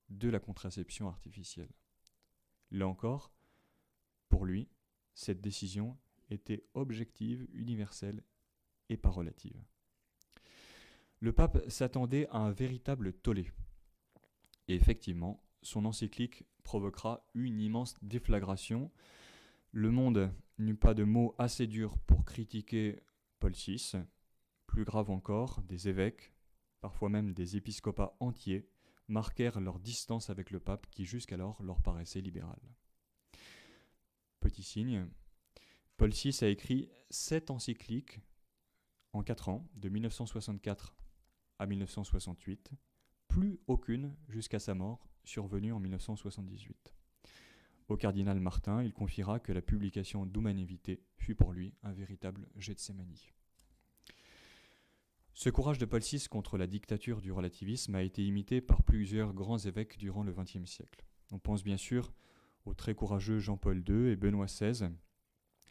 de 0.09 0.27
la 0.29 0.39
contraception 0.39 1.07
artificielle. 1.07 1.69
Là 2.71 2.87
encore, 2.87 3.31
pour 4.27 4.47
lui, 4.47 4.69
cette 5.13 5.39
décision 5.39 5.99
était 6.31 6.65
objective, 6.73 7.47
universelle 7.53 8.23
pas 8.97 9.09
relative. 9.09 9.61
Le 11.19 11.33
pape 11.33 11.59
s'attendait 11.69 12.27
à 12.29 12.37
un 12.37 12.51
véritable 12.51 13.13
tollé. 13.13 13.51
Et 14.67 14.75
effectivement, 14.75 15.43
son 15.61 15.85
encyclique 15.85 16.45
provoquera 16.63 17.25
une 17.33 17.59
immense 17.59 17.95
déflagration. 18.01 18.91
Le 19.71 19.91
monde 19.91 20.31
n'eut 20.57 20.75
pas 20.75 20.93
de 20.93 21.03
mots 21.03 21.35
assez 21.37 21.67
durs 21.67 21.97
pour 21.99 22.23
critiquer 22.23 23.01
Paul 23.39 23.53
VI, 23.53 23.93
plus 24.67 24.85
grave 24.85 25.09
encore, 25.09 25.61
des 25.63 25.89
évêques, 25.89 26.31
parfois 26.79 27.09
même 27.09 27.33
des 27.33 27.57
épiscopats 27.57 28.15
entiers, 28.19 28.69
marquèrent 29.07 29.59
leur 29.59 29.79
distance 29.79 30.29
avec 30.29 30.51
le 30.51 30.59
pape 30.59 30.87
qui 30.91 31.05
jusqu'alors 31.05 31.61
leur 31.63 31.81
paraissait 31.81 32.21
libéral. 32.21 32.59
Petit 34.39 34.63
signe, 34.63 35.07
Paul 35.97 36.11
VI 36.11 36.37
a 36.41 36.47
écrit 36.47 36.89
sept 37.09 37.51
encycliques 37.51 38.19
en 39.13 39.23
quatre 39.23 39.49
ans, 39.49 39.69
de 39.75 39.89
1964 39.89 40.95
à 41.57 41.65
1968, 41.65 42.71
plus 43.27 43.59
aucune 43.67 44.15
jusqu'à 44.27 44.59
sa 44.59 44.73
mort, 44.73 45.09
survenue 45.23 45.71
en 45.71 45.79
1978. 45.79 46.93
Au 47.89 47.97
cardinal 47.97 48.39
Martin, 48.39 48.83
il 48.83 48.93
confiera 48.93 49.39
que 49.39 49.51
la 49.51 49.61
publication 49.61 50.25
d'Humanité 50.25 51.03
fut 51.17 51.35
pour 51.35 51.53
lui 51.53 51.73
un 51.83 51.91
véritable 51.91 52.47
sémanie. 52.77 53.33
Ce 55.33 55.49
courage 55.49 55.77
de 55.77 55.85
Paul 55.85 56.01
VI 56.01 56.27
contre 56.29 56.57
la 56.57 56.67
dictature 56.67 57.21
du 57.21 57.31
relativisme 57.31 57.95
a 57.95 58.03
été 58.03 58.23
imité 58.25 58.61
par 58.61 58.83
plusieurs 58.83 59.33
grands 59.33 59.57
évêques 59.57 59.97
durant 59.97 60.21
le 60.21 60.33
XXe 60.33 60.65
siècle. 60.65 61.05
On 61.31 61.39
pense 61.39 61.63
bien 61.63 61.77
sûr 61.77 62.13
aux 62.65 62.73
très 62.73 62.93
courageux 62.93 63.39
Jean-Paul 63.39 63.83
II 63.87 64.09
et 64.09 64.15
Benoît 64.15 64.47
XVI, 64.47 64.89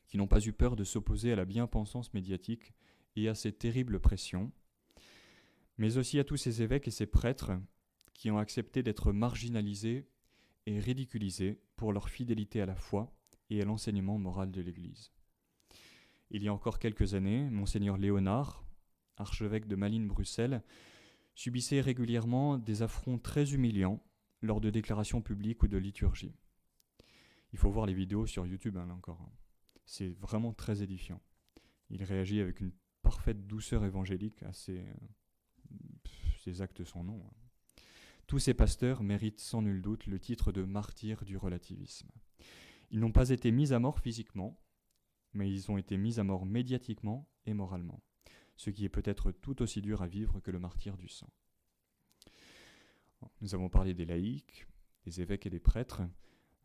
qui 0.06 0.16
n'ont 0.16 0.26
pas 0.26 0.40
eu 0.40 0.52
peur 0.52 0.74
de 0.74 0.84
s'opposer 0.84 1.32
à 1.32 1.36
la 1.36 1.44
bien-pensance 1.44 2.14
médiatique 2.14 2.72
et 3.24 3.28
à 3.28 3.34
ces 3.34 3.52
terribles 3.52 4.00
pressions, 4.00 4.52
mais 5.76 5.96
aussi 5.96 6.18
à 6.18 6.24
tous 6.24 6.36
ces 6.36 6.62
évêques 6.62 6.88
et 6.88 6.92
ces 6.92 7.06
prêtres 7.06 7.52
qui 8.14 8.30
ont 8.30 8.38
accepté 8.38 8.82
d'être 8.82 9.12
marginalisés 9.12 10.08
et 10.66 10.80
ridiculisés 10.80 11.60
pour 11.76 11.92
leur 11.92 12.08
fidélité 12.08 12.60
à 12.60 12.66
la 12.66 12.74
foi 12.74 13.14
et 13.50 13.62
à 13.62 13.64
l'enseignement 13.64 14.18
moral 14.18 14.50
de 14.50 14.60
l'Église. 14.60 15.12
Il 16.30 16.42
y 16.42 16.48
a 16.48 16.52
encore 16.52 16.78
quelques 16.78 17.14
années, 17.14 17.48
monseigneur 17.48 17.96
Léonard, 17.96 18.64
archevêque 19.16 19.66
de 19.66 19.76
Malines-Bruxelles, 19.76 20.62
subissait 21.34 21.80
régulièrement 21.80 22.58
des 22.58 22.82
affronts 22.82 23.18
très 23.18 23.54
humiliants 23.54 24.02
lors 24.42 24.60
de 24.60 24.70
déclarations 24.70 25.22
publiques 25.22 25.62
ou 25.62 25.68
de 25.68 25.78
liturgie. 25.78 26.34
Il 27.52 27.58
faut 27.58 27.70
voir 27.70 27.86
les 27.86 27.94
vidéos 27.94 28.26
sur 28.26 28.46
YouTube, 28.46 28.76
hein, 28.76 28.86
là 28.86 28.94
encore. 28.94 29.20
Hein. 29.22 29.32
C'est 29.86 30.10
vraiment 30.10 30.52
très 30.52 30.82
édifiant. 30.82 31.20
Il 31.90 32.02
réagit 32.04 32.40
avec 32.40 32.60
une 32.60 32.72
parfaite 33.08 33.46
douceur 33.46 33.86
évangélique 33.86 34.42
à 34.42 34.52
ces, 34.52 34.84
actes 36.60 36.84
sans 36.84 37.04
nom. 37.04 37.24
Tous 38.26 38.38
ces 38.38 38.52
pasteurs 38.52 39.02
méritent 39.02 39.40
sans 39.40 39.62
nul 39.62 39.80
doute 39.80 40.06
le 40.06 40.20
titre 40.20 40.52
de 40.52 40.62
martyrs 40.62 41.24
du 41.24 41.38
relativisme. 41.38 42.10
Ils 42.90 43.00
n'ont 43.00 43.12
pas 43.12 43.30
été 43.30 43.50
mis 43.50 43.72
à 43.72 43.78
mort 43.78 43.98
physiquement, 43.98 44.60
mais 45.32 45.50
ils 45.50 45.70
ont 45.70 45.78
été 45.78 45.96
mis 45.96 46.20
à 46.20 46.22
mort 46.22 46.44
médiatiquement 46.44 47.26
et 47.46 47.54
moralement, 47.54 48.02
ce 48.56 48.68
qui 48.68 48.84
est 48.84 48.90
peut-être 48.90 49.32
tout 49.32 49.62
aussi 49.62 49.80
dur 49.80 50.02
à 50.02 50.06
vivre 50.06 50.40
que 50.40 50.50
le 50.50 50.58
martyr 50.58 50.98
du 50.98 51.08
sang. 51.08 51.30
Nous 53.40 53.54
avons 53.54 53.70
parlé 53.70 53.94
des 53.94 54.04
laïcs, 54.04 54.66
des 55.06 55.22
évêques 55.22 55.46
et 55.46 55.50
des 55.50 55.60
prêtres. 55.60 56.02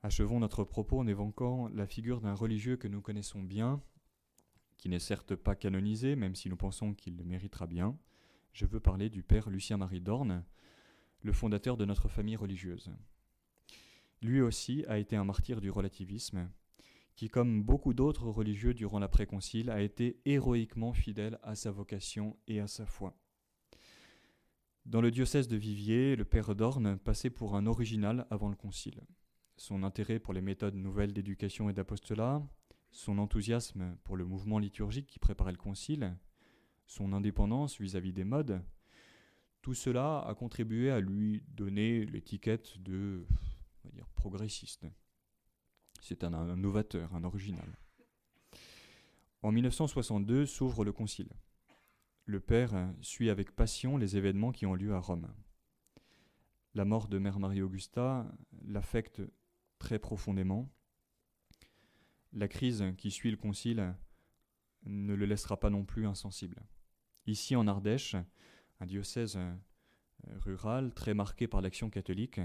Achevons 0.01 0.41
notre 0.41 0.65
propos 0.65 1.00
en 1.00 1.07
évoquant 1.07 1.69
la 1.69 1.88
figure 1.88 2.19
d'un 2.19 2.33
religieux 2.33 2.75
que 2.75 2.89
nous 2.89 3.00
connaissons 3.00 3.41
bien, 3.41 3.81
qui 4.83 4.89
n'est 4.89 4.99
certes 4.99 5.33
pas 5.33 5.55
canonisé, 5.55 6.17
même 6.17 6.35
si 6.35 6.49
nous 6.49 6.57
pensons 6.57 6.93
qu'il 6.93 7.15
le 7.15 7.23
méritera 7.23 7.67
bien. 7.67 7.97
Je 8.51 8.65
veux 8.65 8.81
parler 8.81 9.09
du 9.09 9.23
père 9.23 9.49
Lucien-Marie 9.49 10.01
Dorne, 10.01 10.43
le 11.21 11.31
fondateur 11.31 11.77
de 11.77 11.85
notre 11.85 12.09
famille 12.09 12.35
religieuse. 12.35 12.91
Lui 14.21 14.41
aussi 14.41 14.83
a 14.89 14.97
été 14.97 15.15
un 15.15 15.23
martyr 15.23 15.61
du 15.61 15.69
relativisme, 15.69 16.49
qui, 17.15 17.29
comme 17.29 17.63
beaucoup 17.63 17.93
d'autres 17.93 18.27
religieux 18.27 18.73
durant 18.73 18.99
l'après-concile, 18.99 19.69
a 19.69 19.81
été 19.81 20.19
héroïquement 20.25 20.91
fidèle 20.91 21.39
à 21.43 21.55
sa 21.55 21.71
vocation 21.71 22.35
et 22.49 22.59
à 22.59 22.67
sa 22.67 22.85
foi. 22.85 23.17
Dans 24.85 24.99
le 24.99 25.11
diocèse 25.11 25.47
de 25.47 25.55
Viviers, 25.55 26.17
le 26.17 26.25
père 26.25 26.55
Dorne 26.55 26.99
passait 26.99 27.29
pour 27.29 27.55
un 27.55 27.67
original 27.67 28.27
avant 28.29 28.49
le 28.49 28.57
concile. 28.57 28.99
Son 29.55 29.83
intérêt 29.83 30.19
pour 30.19 30.33
les 30.33 30.41
méthodes 30.41 30.75
nouvelles 30.75 31.13
d'éducation 31.13 31.69
et 31.69 31.73
d'apostolat, 31.73 32.45
son 32.93 33.17
enthousiasme 33.17 33.97
pour 34.03 34.15
le 34.15 34.23
mouvement 34.23 34.59
liturgique 34.59 35.07
qui 35.07 35.19
préparait 35.19 35.51
le 35.51 35.57
concile, 35.57 36.15
son 36.85 37.12
indépendance 37.12 37.81
vis-à-vis 37.81 38.13
des 38.13 38.23
modes, 38.23 38.63
tout 39.62 39.73
cela 39.73 40.19
a 40.19 40.35
contribué 40.35 40.91
à 40.91 41.00
lui 41.00 41.43
donner 41.47 42.05
l'étiquette 42.05 42.77
de 42.81 43.25
progressiste. 44.15 44.85
C'est 46.01 46.23
un, 46.23 46.33
un 46.33 46.55
novateur, 46.55 47.13
un 47.15 47.23
original. 47.23 47.77
En 49.41 49.51
1962 49.51 50.45
s'ouvre 50.45 50.85
le 50.85 50.91
concile. 50.91 51.29
Le 52.25 52.39
père 52.39 52.93
suit 53.01 53.29
avec 53.29 53.51
passion 53.51 53.97
les 53.97 54.15
événements 54.15 54.51
qui 54.51 54.65
ont 54.65 54.75
lieu 54.75 54.93
à 54.93 55.00
Rome. 55.00 55.27
La 56.75 56.85
mort 56.85 57.07
de 57.07 57.17
Mère 57.17 57.39
Marie-Augusta 57.39 58.25
l'affecte 58.65 59.21
très 59.79 60.00
profondément. 60.00 60.69
La 62.33 62.47
crise 62.47 62.83
qui 62.97 63.11
suit 63.11 63.31
le 63.31 63.37
concile 63.37 63.95
ne 64.85 65.13
le 65.13 65.25
laissera 65.25 65.59
pas 65.59 65.69
non 65.69 65.85
plus 65.85 66.07
insensible. 66.07 66.61
Ici 67.27 67.55
en 67.55 67.67
Ardèche, 67.67 68.15
un 68.79 68.85
diocèse 68.85 69.37
euh, 69.37 69.55
rural 70.39 70.93
très 70.93 71.13
marqué 71.13 71.47
par 71.47 71.61
l'action 71.61 71.89
catholique. 71.89 72.41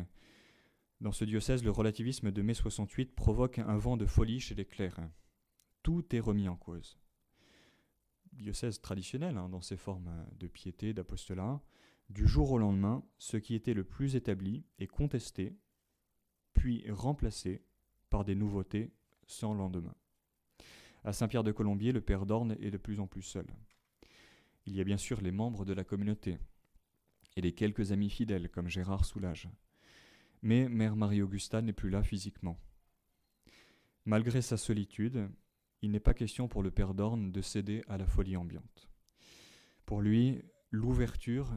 Dans 1.00 1.12
ce 1.12 1.24
diocèse, 1.24 1.64
le 1.64 1.70
relativisme 1.70 2.30
de 2.30 2.42
mai 2.42 2.54
68 2.54 3.14
provoque 3.14 3.58
un 3.58 3.76
vent 3.76 3.96
de 3.96 4.06
folie 4.06 4.40
chez 4.40 4.54
les 4.54 4.66
clercs. 4.66 5.00
Tout 5.82 6.14
est 6.14 6.20
remis 6.20 6.48
en 6.48 6.56
cause. 6.56 6.98
Diocèse 8.32 8.80
traditionnel 8.80 9.36
hein, 9.36 9.48
dans 9.48 9.62
ses 9.62 9.76
formes 9.76 10.26
de 10.38 10.46
piété, 10.46 10.92
d'apostolat, 10.92 11.60
du 12.10 12.26
jour 12.26 12.52
au 12.52 12.58
lendemain, 12.58 13.04
ce 13.18 13.36
qui 13.36 13.54
était 13.54 13.74
le 13.74 13.84
plus 13.84 14.16
établi 14.16 14.64
est 14.78 14.86
contesté, 14.86 15.56
puis 16.52 16.84
remplacé 16.90 17.64
par 18.10 18.24
des 18.24 18.34
nouveautés 18.34 18.92
sans 19.28 19.54
lendemain. 19.54 19.94
À 21.04 21.12
Saint-Pierre 21.12 21.44
de 21.44 21.52
Colombier, 21.52 21.92
le 21.92 22.00
père 22.00 22.26
d'Orne 22.26 22.56
est 22.60 22.72
de 22.72 22.76
plus 22.76 22.98
en 22.98 23.06
plus 23.06 23.22
seul. 23.22 23.46
Il 24.66 24.74
y 24.74 24.80
a 24.80 24.84
bien 24.84 24.96
sûr 24.96 25.20
les 25.20 25.30
membres 25.30 25.64
de 25.64 25.72
la 25.72 25.84
communauté 25.84 26.38
et 27.36 27.40
les 27.40 27.52
quelques 27.52 27.92
amis 27.92 28.10
fidèles 28.10 28.50
comme 28.50 28.68
Gérard 28.68 29.04
Soulage. 29.04 29.48
Mais 30.42 30.68
Mère 30.68 30.96
Marie-Augusta 30.96 31.62
n'est 31.62 31.72
plus 31.72 31.90
là 31.90 32.02
physiquement. 32.02 32.58
Malgré 34.04 34.42
sa 34.42 34.56
solitude, 34.56 35.28
il 35.82 35.90
n'est 35.90 36.00
pas 36.00 36.14
question 36.14 36.48
pour 36.48 36.62
le 36.62 36.70
père 36.70 36.94
d'Orne 36.94 37.30
de 37.30 37.40
céder 37.40 37.82
à 37.88 37.98
la 37.98 38.06
folie 38.06 38.36
ambiante. 38.36 38.88
Pour 39.86 40.02
lui, 40.02 40.42
l'ouverture 40.70 41.50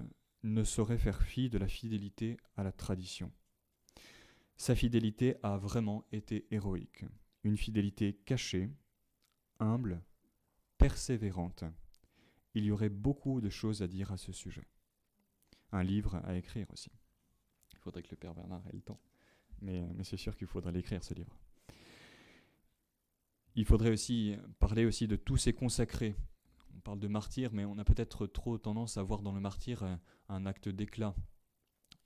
ne 0.43 0.63
saurait 0.63 0.97
faire 0.97 1.21
fi 1.21 1.49
de 1.49 1.57
la 1.57 1.67
fidélité 1.67 2.37
à 2.55 2.63
la 2.63 2.71
tradition. 2.71 3.31
Sa 4.57 4.75
fidélité 4.75 5.35
a 5.43 5.57
vraiment 5.57 6.05
été 6.11 6.45
héroïque, 6.51 7.05
une 7.43 7.57
fidélité 7.57 8.13
cachée, 8.25 8.69
humble, 9.59 10.01
persévérante, 10.77 11.63
il 12.53 12.65
y 12.65 12.71
aurait 12.71 12.89
beaucoup 12.89 13.41
de 13.41 13.49
choses 13.49 13.81
à 13.81 13.87
dire 13.87 14.11
à 14.11 14.17
ce 14.17 14.31
sujet. 14.31 14.67
Un 15.71 15.83
livre 15.83 16.15
à 16.25 16.35
écrire 16.35 16.69
aussi. 16.71 16.91
Il 17.71 17.77
faudrait 17.77 18.03
que 18.03 18.11
le 18.11 18.17
Père 18.17 18.35
Bernard 18.35 18.65
ait 18.67 18.75
le 18.75 18.81
temps. 18.81 18.99
Mais, 19.61 19.83
c'est 20.03 20.17
sûr 20.17 20.35
qu'il 20.35 20.47
faudrait 20.47 20.71
l'écrire, 20.71 21.03
ce 21.03 21.13
livre. 21.13 21.37
Il 23.55 23.65
faudrait 23.65 23.91
aussi 23.91 24.35
parler 24.59 24.85
aussi 24.85 25.07
de 25.07 25.15
tous 25.15 25.37
ces 25.37 25.53
consacrés. 25.53 26.15
On 26.75 26.79
parle 26.79 26.99
de 26.99 27.07
martyrs, 27.07 27.53
mais 27.53 27.65
on 27.65 27.77
a 27.77 27.83
peut-être 27.83 28.27
trop 28.27 28.57
tendance 28.57 28.97
à 28.97 29.03
voir 29.03 29.21
dans 29.21 29.33
le 29.33 29.39
martyr 29.39 29.83
euh, 29.83 29.95
un 30.29 30.45
acte 30.45 30.67
d'éclat. 30.69 31.15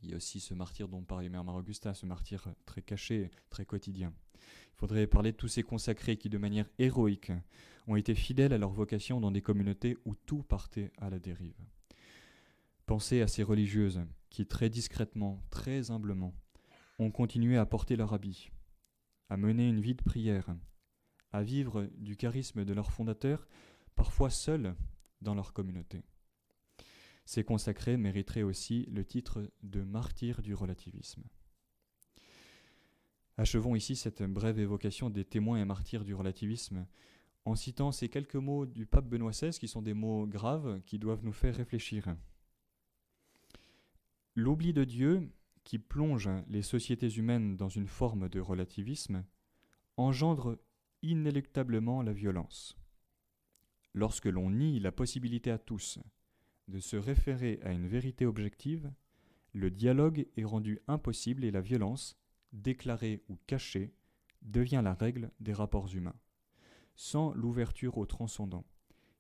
Il 0.02 0.10
y 0.10 0.14
a 0.14 0.18
aussi 0.18 0.40
ce 0.40 0.54
martyr 0.54 0.88
dont 0.88 1.04
parlait 1.04 1.30
Mère 1.30 1.48
Augusta, 1.48 1.94
ce 1.94 2.06
martyr 2.06 2.48
très 2.66 2.82
caché, 2.82 3.32
très 3.50 3.66
quotidien. 3.66 4.14
Il 4.74 4.78
faudrait 4.78 5.08
parler 5.08 5.32
de 5.32 5.38
tous 5.38 5.48
ces 5.48 5.64
consacrés 5.64 6.18
qui, 6.18 6.30
de 6.30 6.38
manière 6.38 6.70
héroïque, 6.80 7.32
ont 7.88 7.96
été 7.96 8.16
fidèles 8.16 8.54
à 8.54 8.58
leur 8.58 8.72
vocation 8.72 9.20
dans 9.20 9.32
des 9.32 9.42
communautés 9.42 9.98
où 10.06 10.16
tout 10.16 10.44
partait 10.44 10.92
à 10.98 11.10
la 11.10 11.20
dérive. 11.20 11.60
Pensez 12.86 13.22
à 13.22 13.28
ces 13.28 13.44
religieuses 13.44 14.02
qui, 14.30 14.46
très 14.46 14.70
discrètement, 14.70 15.42
très 15.50 15.92
humblement, 15.92 16.34
ont 17.00 17.12
continué 17.12 17.58
à 17.58 17.66
porter 17.66 17.96
leur 17.96 18.14
habit, 18.14 18.52
à 19.30 19.38
mener 19.38 19.68
une 19.68 19.82
vie 19.82 19.96
de 19.96 20.04
prière, 20.04 20.56
à 21.32 21.44
vivre 21.44 21.90
du 21.98 22.16
charisme 22.16 22.64
de 22.64 22.74
leur 22.74 22.92
fondateur, 22.92 23.48
parfois 23.96 24.30
seuls 24.30 24.76
dans 25.22 25.36
leur 25.36 25.54
communauté. 25.54 26.04
Ces 27.26 27.44
consacrés 27.44 27.98
mériteraient 27.98 28.44
aussi 28.44 28.86
le 28.92 29.04
titre 29.04 29.50
de 29.64 29.82
martyrs 29.82 30.42
du 30.42 30.54
relativisme. 30.54 31.24
Achevons 33.38 33.76
ici 33.76 33.96
cette 33.96 34.24
brève 34.24 34.60
évocation 34.60 35.10
des 35.10 35.26
témoins 35.26 35.62
et 35.62 35.66
martyrs 35.66 36.06
du 36.06 36.14
relativisme 36.14 36.88
en 37.44 37.56
citant 37.56 37.92
ces 37.92 38.10
quelques 38.10 38.36
mots 38.36 38.66
du 38.66 38.86
pape 38.86 39.08
Benoît 39.08 39.32
XVI 39.32 39.52
qui 39.52 39.68
sont 39.68 39.82
des 39.82 39.94
mots 39.94 40.26
graves 40.26 40.82
qui 40.86 41.00
doivent 41.00 41.24
nous 41.24 41.34
faire 41.34 41.56
réfléchir. 41.56 42.16
L'oubli 44.36 44.74
de 44.74 44.84
Dieu, 44.84 45.30
qui 45.64 45.80
plonge 45.80 46.30
les 46.48 46.62
sociétés 46.62 47.10
humaines 47.10 47.56
dans 47.56 47.70
une 47.70 47.88
forme 47.88 48.30
de 48.30 48.40
relativisme, 48.40 49.26
engendre 49.98 50.58
inéluctablement 51.02 52.02
la 52.02 52.14
violence. 52.14 52.78
Lorsque 53.94 54.26
l'on 54.26 54.50
nie 54.50 54.80
la 54.80 54.92
possibilité 54.92 55.52
à 55.52 55.58
tous 55.58 56.00
de 56.68 56.80
se 56.80 56.98
référer 56.98 57.60
à 57.64 57.72
une 57.72 57.88
vérité 57.88 58.26
objective, 58.26 58.92
le 59.54 59.70
dialogue 59.72 60.28
est 60.36 60.44
rendu 60.44 60.82
impossible 60.88 61.46
et 61.46 61.52
la 61.52 61.62
violence, 61.62 62.18
déclarée 62.56 63.24
ou 63.30 63.38
cachée, 63.48 63.94
devient 64.42 64.82
la 64.84 64.94
règle 64.94 65.32
des 65.40 65.54
rapports 65.54 65.94
humains 65.94 66.16
sans 66.96 67.34
l'ouverture 67.34 67.98
au 67.98 68.06
transcendant, 68.06 68.66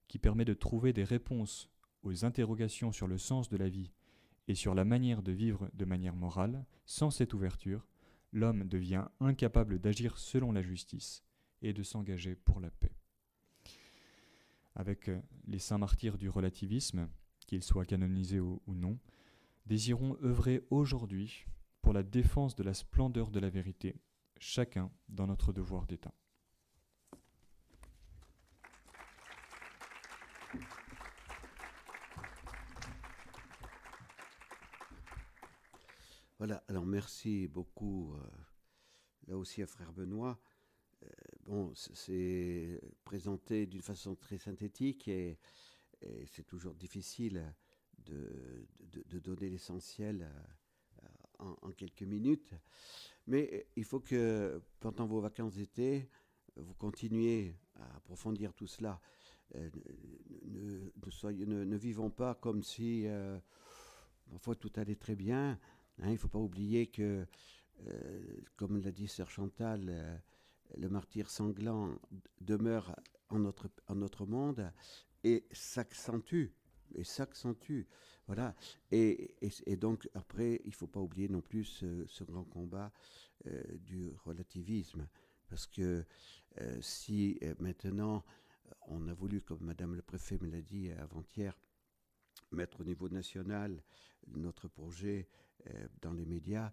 qui 0.07 0.19
permet 0.19 0.45
de 0.45 0.53
trouver 0.53 0.93
des 0.93 1.03
réponses 1.03 1.69
aux 2.03 2.25
interrogations 2.25 2.91
sur 2.91 3.07
le 3.07 3.17
sens 3.17 3.49
de 3.49 3.57
la 3.57 3.69
vie 3.69 3.91
et 4.47 4.55
sur 4.55 4.75
la 4.75 4.85
manière 4.85 5.21
de 5.21 5.31
vivre 5.31 5.69
de 5.73 5.85
manière 5.85 6.15
morale, 6.15 6.65
sans 6.85 7.09
cette 7.09 7.33
ouverture, 7.33 7.85
l'homme 8.31 8.67
devient 8.67 9.05
incapable 9.19 9.79
d'agir 9.79 10.17
selon 10.17 10.51
la 10.51 10.61
justice 10.61 11.23
et 11.61 11.73
de 11.73 11.83
s'engager 11.83 12.35
pour 12.35 12.59
la 12.59 12.69
paix. 12.69 12.95
Avec 14.75 15.09
euh, 15.09 15.19
les 15.47 15.59
saints 15.59 15.77
martyrs 15.77 16.17
du 16.17 16.29
relativisme, 16.29 17.09
qu'ils 17.47 17.63
soient 17.63 17.85
canonisés 17.85 18.39
ou 18.39 18.61
non, 18.67 18.99
désirons 19.65 20.17
œuvrer 20.21 20.65
aujourd'hui 20.69 21.45
pour 21.85 21.93
la 21.93 22.01
défense 22.01 22.55
de 22.55 22.63
la 22.63 22.73
splendeur 22.73 23.29
de 23.29 23.39
la 23.39 23.47
vérité, 23.47 23.95
chacun 24.39 24.91
dans 25.07 25.27
notre 25.27 25.53
devoir 25.53 25.85
d'État. 25.85 26.15
Voilà, 36.39 36.63
alors 36.67 36.87
merci 36.87 37.47
beaucoup 37.47 38.15
euh, 38.15 38.27
là 39.27 39.37
aussi 39.37 39.61
à 39.61 39.67
Frère 39.67 39.93
Benoît. 39.93 40.39
Euh, 41.03 41.07
bon, 41.43 41.71
c'est 41.75 42.81
présenté 43.03 43.67
d'une 43.67 43.83
façon 43.83 44.15
très 44.15 44.39
synthétique 44.39 45.07
et, 45.07 45.37
c'est 46.31 46.45
toujours 46.47 46.73
difficile 46.73 47.53
de, 47.99 48.67
donner 49.19 49.49
l'essentiel 49.49 50.23
en, 50.23 50.64
quelques 51.75 52.03
minutes. 52.03 52.53
Mais 53.27 53.67
il 53.75 53.83
faut 53.83 53.99
que 53.99 54.61
pendant 54.79 55.05
vos 55.05 55.19
vacances 55.19 55.55
d'été, 55.55 56.09
vous 56.55 56.73
continuiez 56.75 57.55
à 57.75 57.97
approfondir 57.97 58.53
tout 58.53 58.67
cela. 58.67 58.99
ne, 59.53 61.63
ne, 61.63 61.77
vivons 61.77 62.09
pas 62.09 62.35
comme 62.35 62.61
si, 62.61 63.07
parfois, 64.29 64.55
tout 64.55 64.71
allait 64.75 64.95
très 64.95 65.15
bien. 65.15 65.59
Hein. 65.99 66.07
il 66.07 66.13
ne 66.13 66.17
faut 66.17 66.27
pas 66.27 66.39
oublier 66.39 66.87
que, 66.87 67.25
comme 68.55 68.77
l'a 68.77 68.91
dit 68.91 69.07
Sir 69.07 69.29
Chantal, 69.29 70.21
le 70.77 70.89
martyr 70.89 71.29
sanglant 71.29 71.97
demeure 72.41 72.95
en 73.29 73.95
notre 73.95 74.25
monde 74.25 74.71
et 75.23 75.45
s'accentue. 75.51 76.47
Et 76.95 77.03
s'accentue. 77.03 77.83
Voilà. 78.27 78.55
Et, 78.91 79.35
et, 79.41 79.75
donc, 79.75 80.09
après, 80.13 80.61
il 80.63 80.69
ne 80.69 80.75
faut 80.75 80.87
pas 80.87 80.99
oublier 80.99 81.29
non 81.29 81.41
plus 81.41 81.63
ce, 81.65 82.23
grand 82.23 82.43
combat 82.43 82.91
euh, 83.47 83.61
du 83.79 84.11
relativisme. 84.25 85.07
Parce 85.47 85.67
que 85.67 86.05
euh, 86.61 86.77
si 86.81 87.37
euh, 87.43 87.53
maintenant, 87.59 88.23
on 88.87 89.07
a 89.07 89.13
voulu, 89.13 89.41
comme 89.41 89.61
Madame 89.61 89.95
le 89.95 90.01
Préfet 90.01 90.39
me 90.41 90.49
l'a 90.49 90.61
dit 90.61 90.89
avant-hier, 90.91 91.55
mettre 92.51 92.81
au 92.81 92.83
niveau 92.83 93.09
national 93.09 93.83
notre 94.27 94.67
projet 94.67 95.27
dans 96.01 96.13
les 96.13 96.25
médias, 96.25 96.71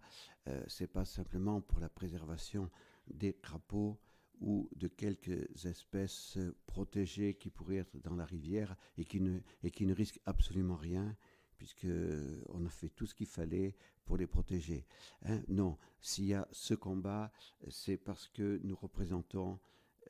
c'est 0.67 0.87
pas 0.87 1.03
simplement 1.03 1.61
pour 1.61 1.79
la 1.79 1.89
préservation 1.89 2.69
des 3.07 3.33
crapauds 3.33 3.97
ou 4.41 4.69
de 4.75 4.87
quelques 4.87 5.65
espèces 5.65 6.37
protégées 6.65 7.35
qui 7.35 7.49
pourraient 7.49 7.77
être 7.77 7.97
dans 8.01 8.15
la 8.15 8.25
rivière 8.25 8.75
et 8.97 9.05
qui 9.05 9.21
ne, 9.21 9.39
et 9.63 9.71
qui 9.71 9.85
ne 9.85 9.93
risquent 9.93 10.21
absolument 10.25 10.75
rien 10.75 11.15
puisqu'on 11.63 12.65
a 12.65 12.69
fait 12.69 12.89
tout 12.89 13.05
ce 13.05 13.15
qu'il 13.15 13.27
fallait 13.27 13.75
pour 14.03 14.17
les 14.17 14.27
protéger. 14.27 14.85
Hein. 15.23 15.41
non, 15.47 15.77
s'il 16.01 16.25
y 16.25 16.33
a 16.33 16.47
ce 16.51 16.73
combat, 16.73 17.31
c'est 17.69 17.95
parce 17.95 18.27
que 18.27 18.59
nous 18.63 18.75
représentons, 18.75 19.59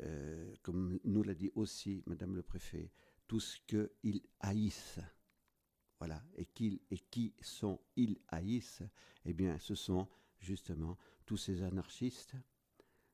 euh, 0.02 0.56
comme 0.64 1.00
nous 1.04 1.22
l'a 1.22 1.36
dit 1.36 1.52
aussi 1.54 2.02
Madame 2.08 2.36
le 2.36 2.42
Préfet, 2.42 2.92
tout 3.28 3.40
ce 3.40 3.58
qu'ils 3.68 4.22
haïssent. 4.40 5.00
Voilà. 6.00 6.24
Et, 6.36 6.46
qu'ils, 6.46 6.80
et 6.90 6.98
qui 6.98 7.36
sont 7.40 7.80
ils 7.96 8.18
haïssent? 8.30 8.84
Eh 9.26 9.34
bien, 9.34 9.60
ce 9.60 9.76
sont 9.76 10.08
justement 10.40 10.98
tous 11.26 11.38
ces 11.38 11.62
anarchistes, 11.62 12.36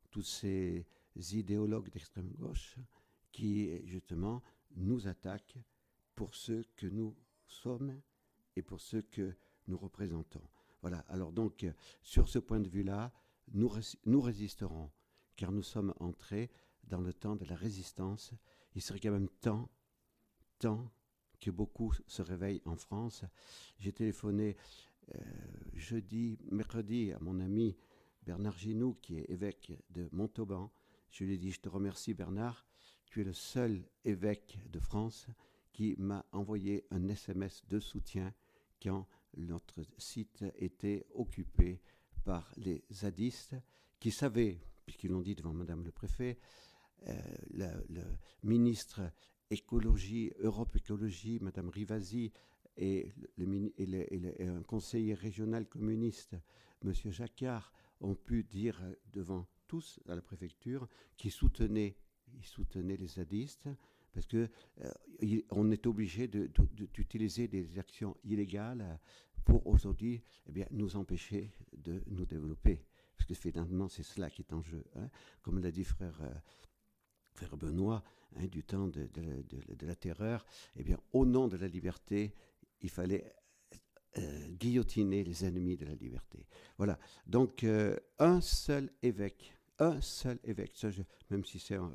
tous 0.10 0.24
ces 0.24 0.88
idéologues 1.34 1.90
d'extrême 1.90 2.32
gauche 2.32 2.78
qui, 3.32 3.86
justement, 3.86 4.42
nous 4.76 5.08
attaquent 5.08 5.58
pour 6.16 6.36
ce 6.36 6.64
que 6.76 6.88
nous 6.88 7.16
sommes 7.48 8.02
et 8.56 8.62
pour 8.62 8.82
ce 8.82 8.98
que 8.98 9.36
nous 9.68 9.78
représentons. 9.78 10.44
Voilà, 10.82 11.00
alors 11.10 11.32
donc, 11.32 11.66
sur 12.02 12.28
ce 12.30 12.40
point 12.40 12.60
de 12.60 12.70
vue-là, 12.70 13.12
nous, 13.54 13.72
nous 14.06 14.22
résisterons, 14.22 14.92
car 15.36 15.52
nous 15.52 15.64
sommes 15.64 15.94
entrés 16.00 16.50
dans 16.84 17.02
le 17.02 17.14
temps 17.14 17.36
de 17.36 17.46
la 17.46 17.56
résistance. 17.56 18.34
Il 18.76 18.82
serait 18.82 19.00
quand 19.00 19.12
même 19.12 19.30
temps, 19.42 19.70
temps 20.60 20.92
que 21.40 21.52
beaucoup 21.52 21.94
se 22.08 22.22
réveillent 22.22 22.62
en 22.66 22.76
France. 22.76 23.24
J'ai 23.78 23.94
téléphoné 23.94 24.58
euh, 25.16 25.20
jeudi, 25.74 26.38
mercredi 26.52 27.12
à 27.12 27.20
mon 27.20 27.40
ami 27.40 27.76
Bernard 28.24 28.58
Ginoux, 28.58 28.98
qui 29.02 29.18
est 29.18 29.30
évêque 29.30 29.74
de 29.90 30.10
Montauban. 30.12 30.72
Je 31.12 31.24
lui 31.24 31.34
ai 31.34 31.38
dit, 31.38 31.52
je 31.52 31.60
te 31.60 31.70
remercie 31.70 32.14
Bernard, 32.14 32.66
tu 33.06 33.22
es 33.22 33.24
le 33.24 33.34
seul 33.34 33.84
évêque 34.06 34.60
de 34.72 34.80
France 34.80 35.28
qui 35.74 35.96
m'a 35.98 36.26
envoyé 36.32 36.86
un 36.92 37.08
SMS 37.08 37.64
de 37.70 37.80
soutien 37.80 38.34
quand 38.82 39.08
notre 39.38 39.82
site 39.98 40.46
était 40.56 41.06
occupé 41.14 41.82
par 42.24 42.52
les 42.58 42.84
zadistes 42.92 43.56
qui 44.00 44.12
savaient, 44.12 44.60
puisqu'ils 44.86 45.12
l'ont 45.12 45.22
dit 45.22 45.36
devant 45.36 45.54
Madame 45.54 45.84
le 45.84 45.92
Préfet, 45.92 46.38
euh, 47.08 47.22
le, 47.90 48.04
ministre 48.44 49.02
écologie, 49.50 50.32
Europe 50.40 50.76
écologie, 50.76 51.40
Madame 51.42 51.70
Rivasi, 51.70 52.32
et, 52.78 53.12
et, 53.38 54.48
un 54.48 54.64
conseiller 54.64 55.14
régional 55.14 55.68
communiste, 55.68 56.36
Monsieur 56.84 57.12
Jacquard, 57.12 57.74
ont 58.00 58.16
pu 58.16 58.44
dire 58.44 58.82
devant 59.12 59.48
tous 59.70 60.00
à 60.10 60.16
la 60.16 60.22
préfecture 60.22 60.90
qu'ils 61.16 61.32
soutenaient, 61.32 61.96
ils 62.34 62.46
soutenaient 62.46 62.98
les 62.98 63.08
zadistes, 63.08 63.70
parce 64.14 64.26
que 64.26 64.50
euh, 64.82 65.42
on 65.52 65.72
est 65.72 65.86
obligé 65.86 66.28
d'utiliser 66.28 67.48
des 67.48 67.80
actions 67.80 68.18
illégales 68.24 69.00
pour 69.46 69.66
aujourd'hui 69.68 70.22
eh 70.54 70.66
nous 70.72 70.96
empêcher 70.96 71.52
de 71.78 72.04
nous 72.08 72.26
développer. 72.26 72.84
Parce 73.16 73.28
que 73.28 73.36
finalement, 73.36 73.88
c'est 73.88 74.04
cela 74.04 74.30
qui 74.30 74.42
est 74.42 74.54
en 74.54 74.62
jeu. 74.62 74.84
Hein. 74.96 75.10
Comme 75.42 75.60
l'a 75.60 75.72
dit 75.72 75.84
frère, 75.84 76.20
euh, 76.22 77.56
Benoît, 77.56 78.04
hein, 78.36 78.48
du 78.48 78.64
temps 78.64 78.88
de, 78.88 79.08
la 79.82 79.96
terreur, 79.96 80.46
eh 80.76 80.84
bien, 80.84 81.00
au 81.14 81.26
nom 81.26 81.48
de 81.48 81.58
la 81.58 81.68
liberté, 81.68 82.34
il 82.82 82.90
fallait 82.90 83.34
euh, 84.18 84.50
guillotiner 84.50 85.24
les 85.24 85.46
ennemis 85.46 85.78
de 85.78 85.86
la 85.86 85.96
liberté. 85.96 86.46
Voilà. 86.78 87.00
Donc, 87.28 87.66
un 88.18 88.42
seul 88.42 88.92
évêque, 89.02 89.59
un 89.80 90.02
seul 90.02 90.40
évêque, 90.44 90.76
même 91.30 91.46
si 91.46 91.60
c'est 91.60 91.78
euh, 91.78 91.90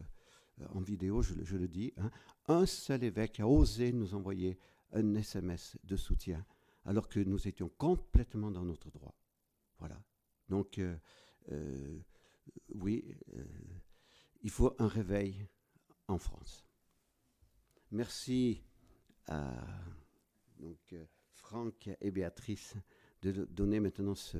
en 0.75 0.81
vidéo, 0.81 1.23
je, 1.23 1.57
le 1.57 1.68
dis, 1.68 1.92
hein, 1.97 2.11
un 2.49 2.66
seul 2.66 3.05
évêque 3.05 3.40
a 3.40 3.47
osé 3.47 3.92
nous 3.92 4.14
envoyer 4.14 4.59
un 4.92 5.14
SMS 5.14 5.77
de 5.85 5.97
soutien, 5.97 6.44
alors 6.85 7.09
que 7.09 7.20
nous 7.20 7.47
étions 7.49 7.68
complètement 7.68 8.51
dans 8.51 8.64
notre 8.64 8.90
droit. 8.90 9.14
Voilà. 9.79 10.01
Donc, 10.49 10.79
euh, 10.79 10.97
euh, 11.51 11.99
oui, 12.75 13.16
il 14.42 14.51
faut 14.51 14.75
un 14.79 14.88
réveil 14.88 15.47
en 16.09 16.18
France. 16.18 16.64
Merci 17.90 18.62
à 19.27 19.53
donc, 20.59 20.94
Franck 21.33 21.90
et 22.01 22.11
Béatrice 22.11 22.75
de 23.23 23.44
donner 23.44 23.81
maintenant 23.81 24.14
ce 24.14 24.38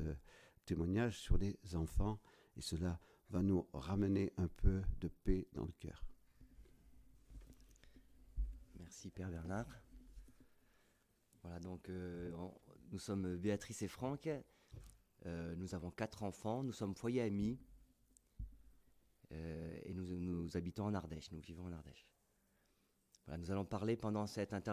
témoignage 0.65 1.19
sur 1.19 1.37
les 1.37 1.57
enfants, 1.73 2.19
et 2.57 2.61
cela 2.61 2.99
va 3.35 3.41
nous 3.41 3.67
ramener 3.73 4.31
un 4.37 4.47
peu 4.47 4.81
de 5.01 5.09
paix 5.09 5.45
dans 5.51 5.65
le 5.65 5.73
cœur. 5.77 6.05
Merci 8.79 9.11
Père 9.11 9.29
Bernard. 9.29 9.67
Voilà, 11.41 11.59
donc 11.59 11.89
euh, 11.89 12.31
nous 12.93 12.97
sommes 12.97 13.35
Béatrice 13.35 13.81
et 13.81 13.89
Franck. 13.89 14.29
Euh, 15.25 15.53
nous 15.57 15.75
avons 15.75 15.91
quatre 15.91 16.23
enfants. 16.23 16.63
Nous 16.63 16.71
sommes 16.71 16.95
foyer 16.95 17.21
amis. 17.21 17.59
Euh, 19.33 19.79
et 19.83 19.93
nous, 19.93 20.17
nous 20.17 20.55
habitons 20.55 20.85
en 20.85 20.93
Ardèche. 20.93 21.29
Nous 21.33 21.41
vivons 21.41 21.65
en 21.65 21.73
Ardèche. 21.73 22.07
Voilà, 23.25 23.37
nous 23.37 23.51
allons 23.51 23.65
parler 23.65 23.97
pendant 23.97 24.27
cette 24.27 24.53
intervention 24.53 24.71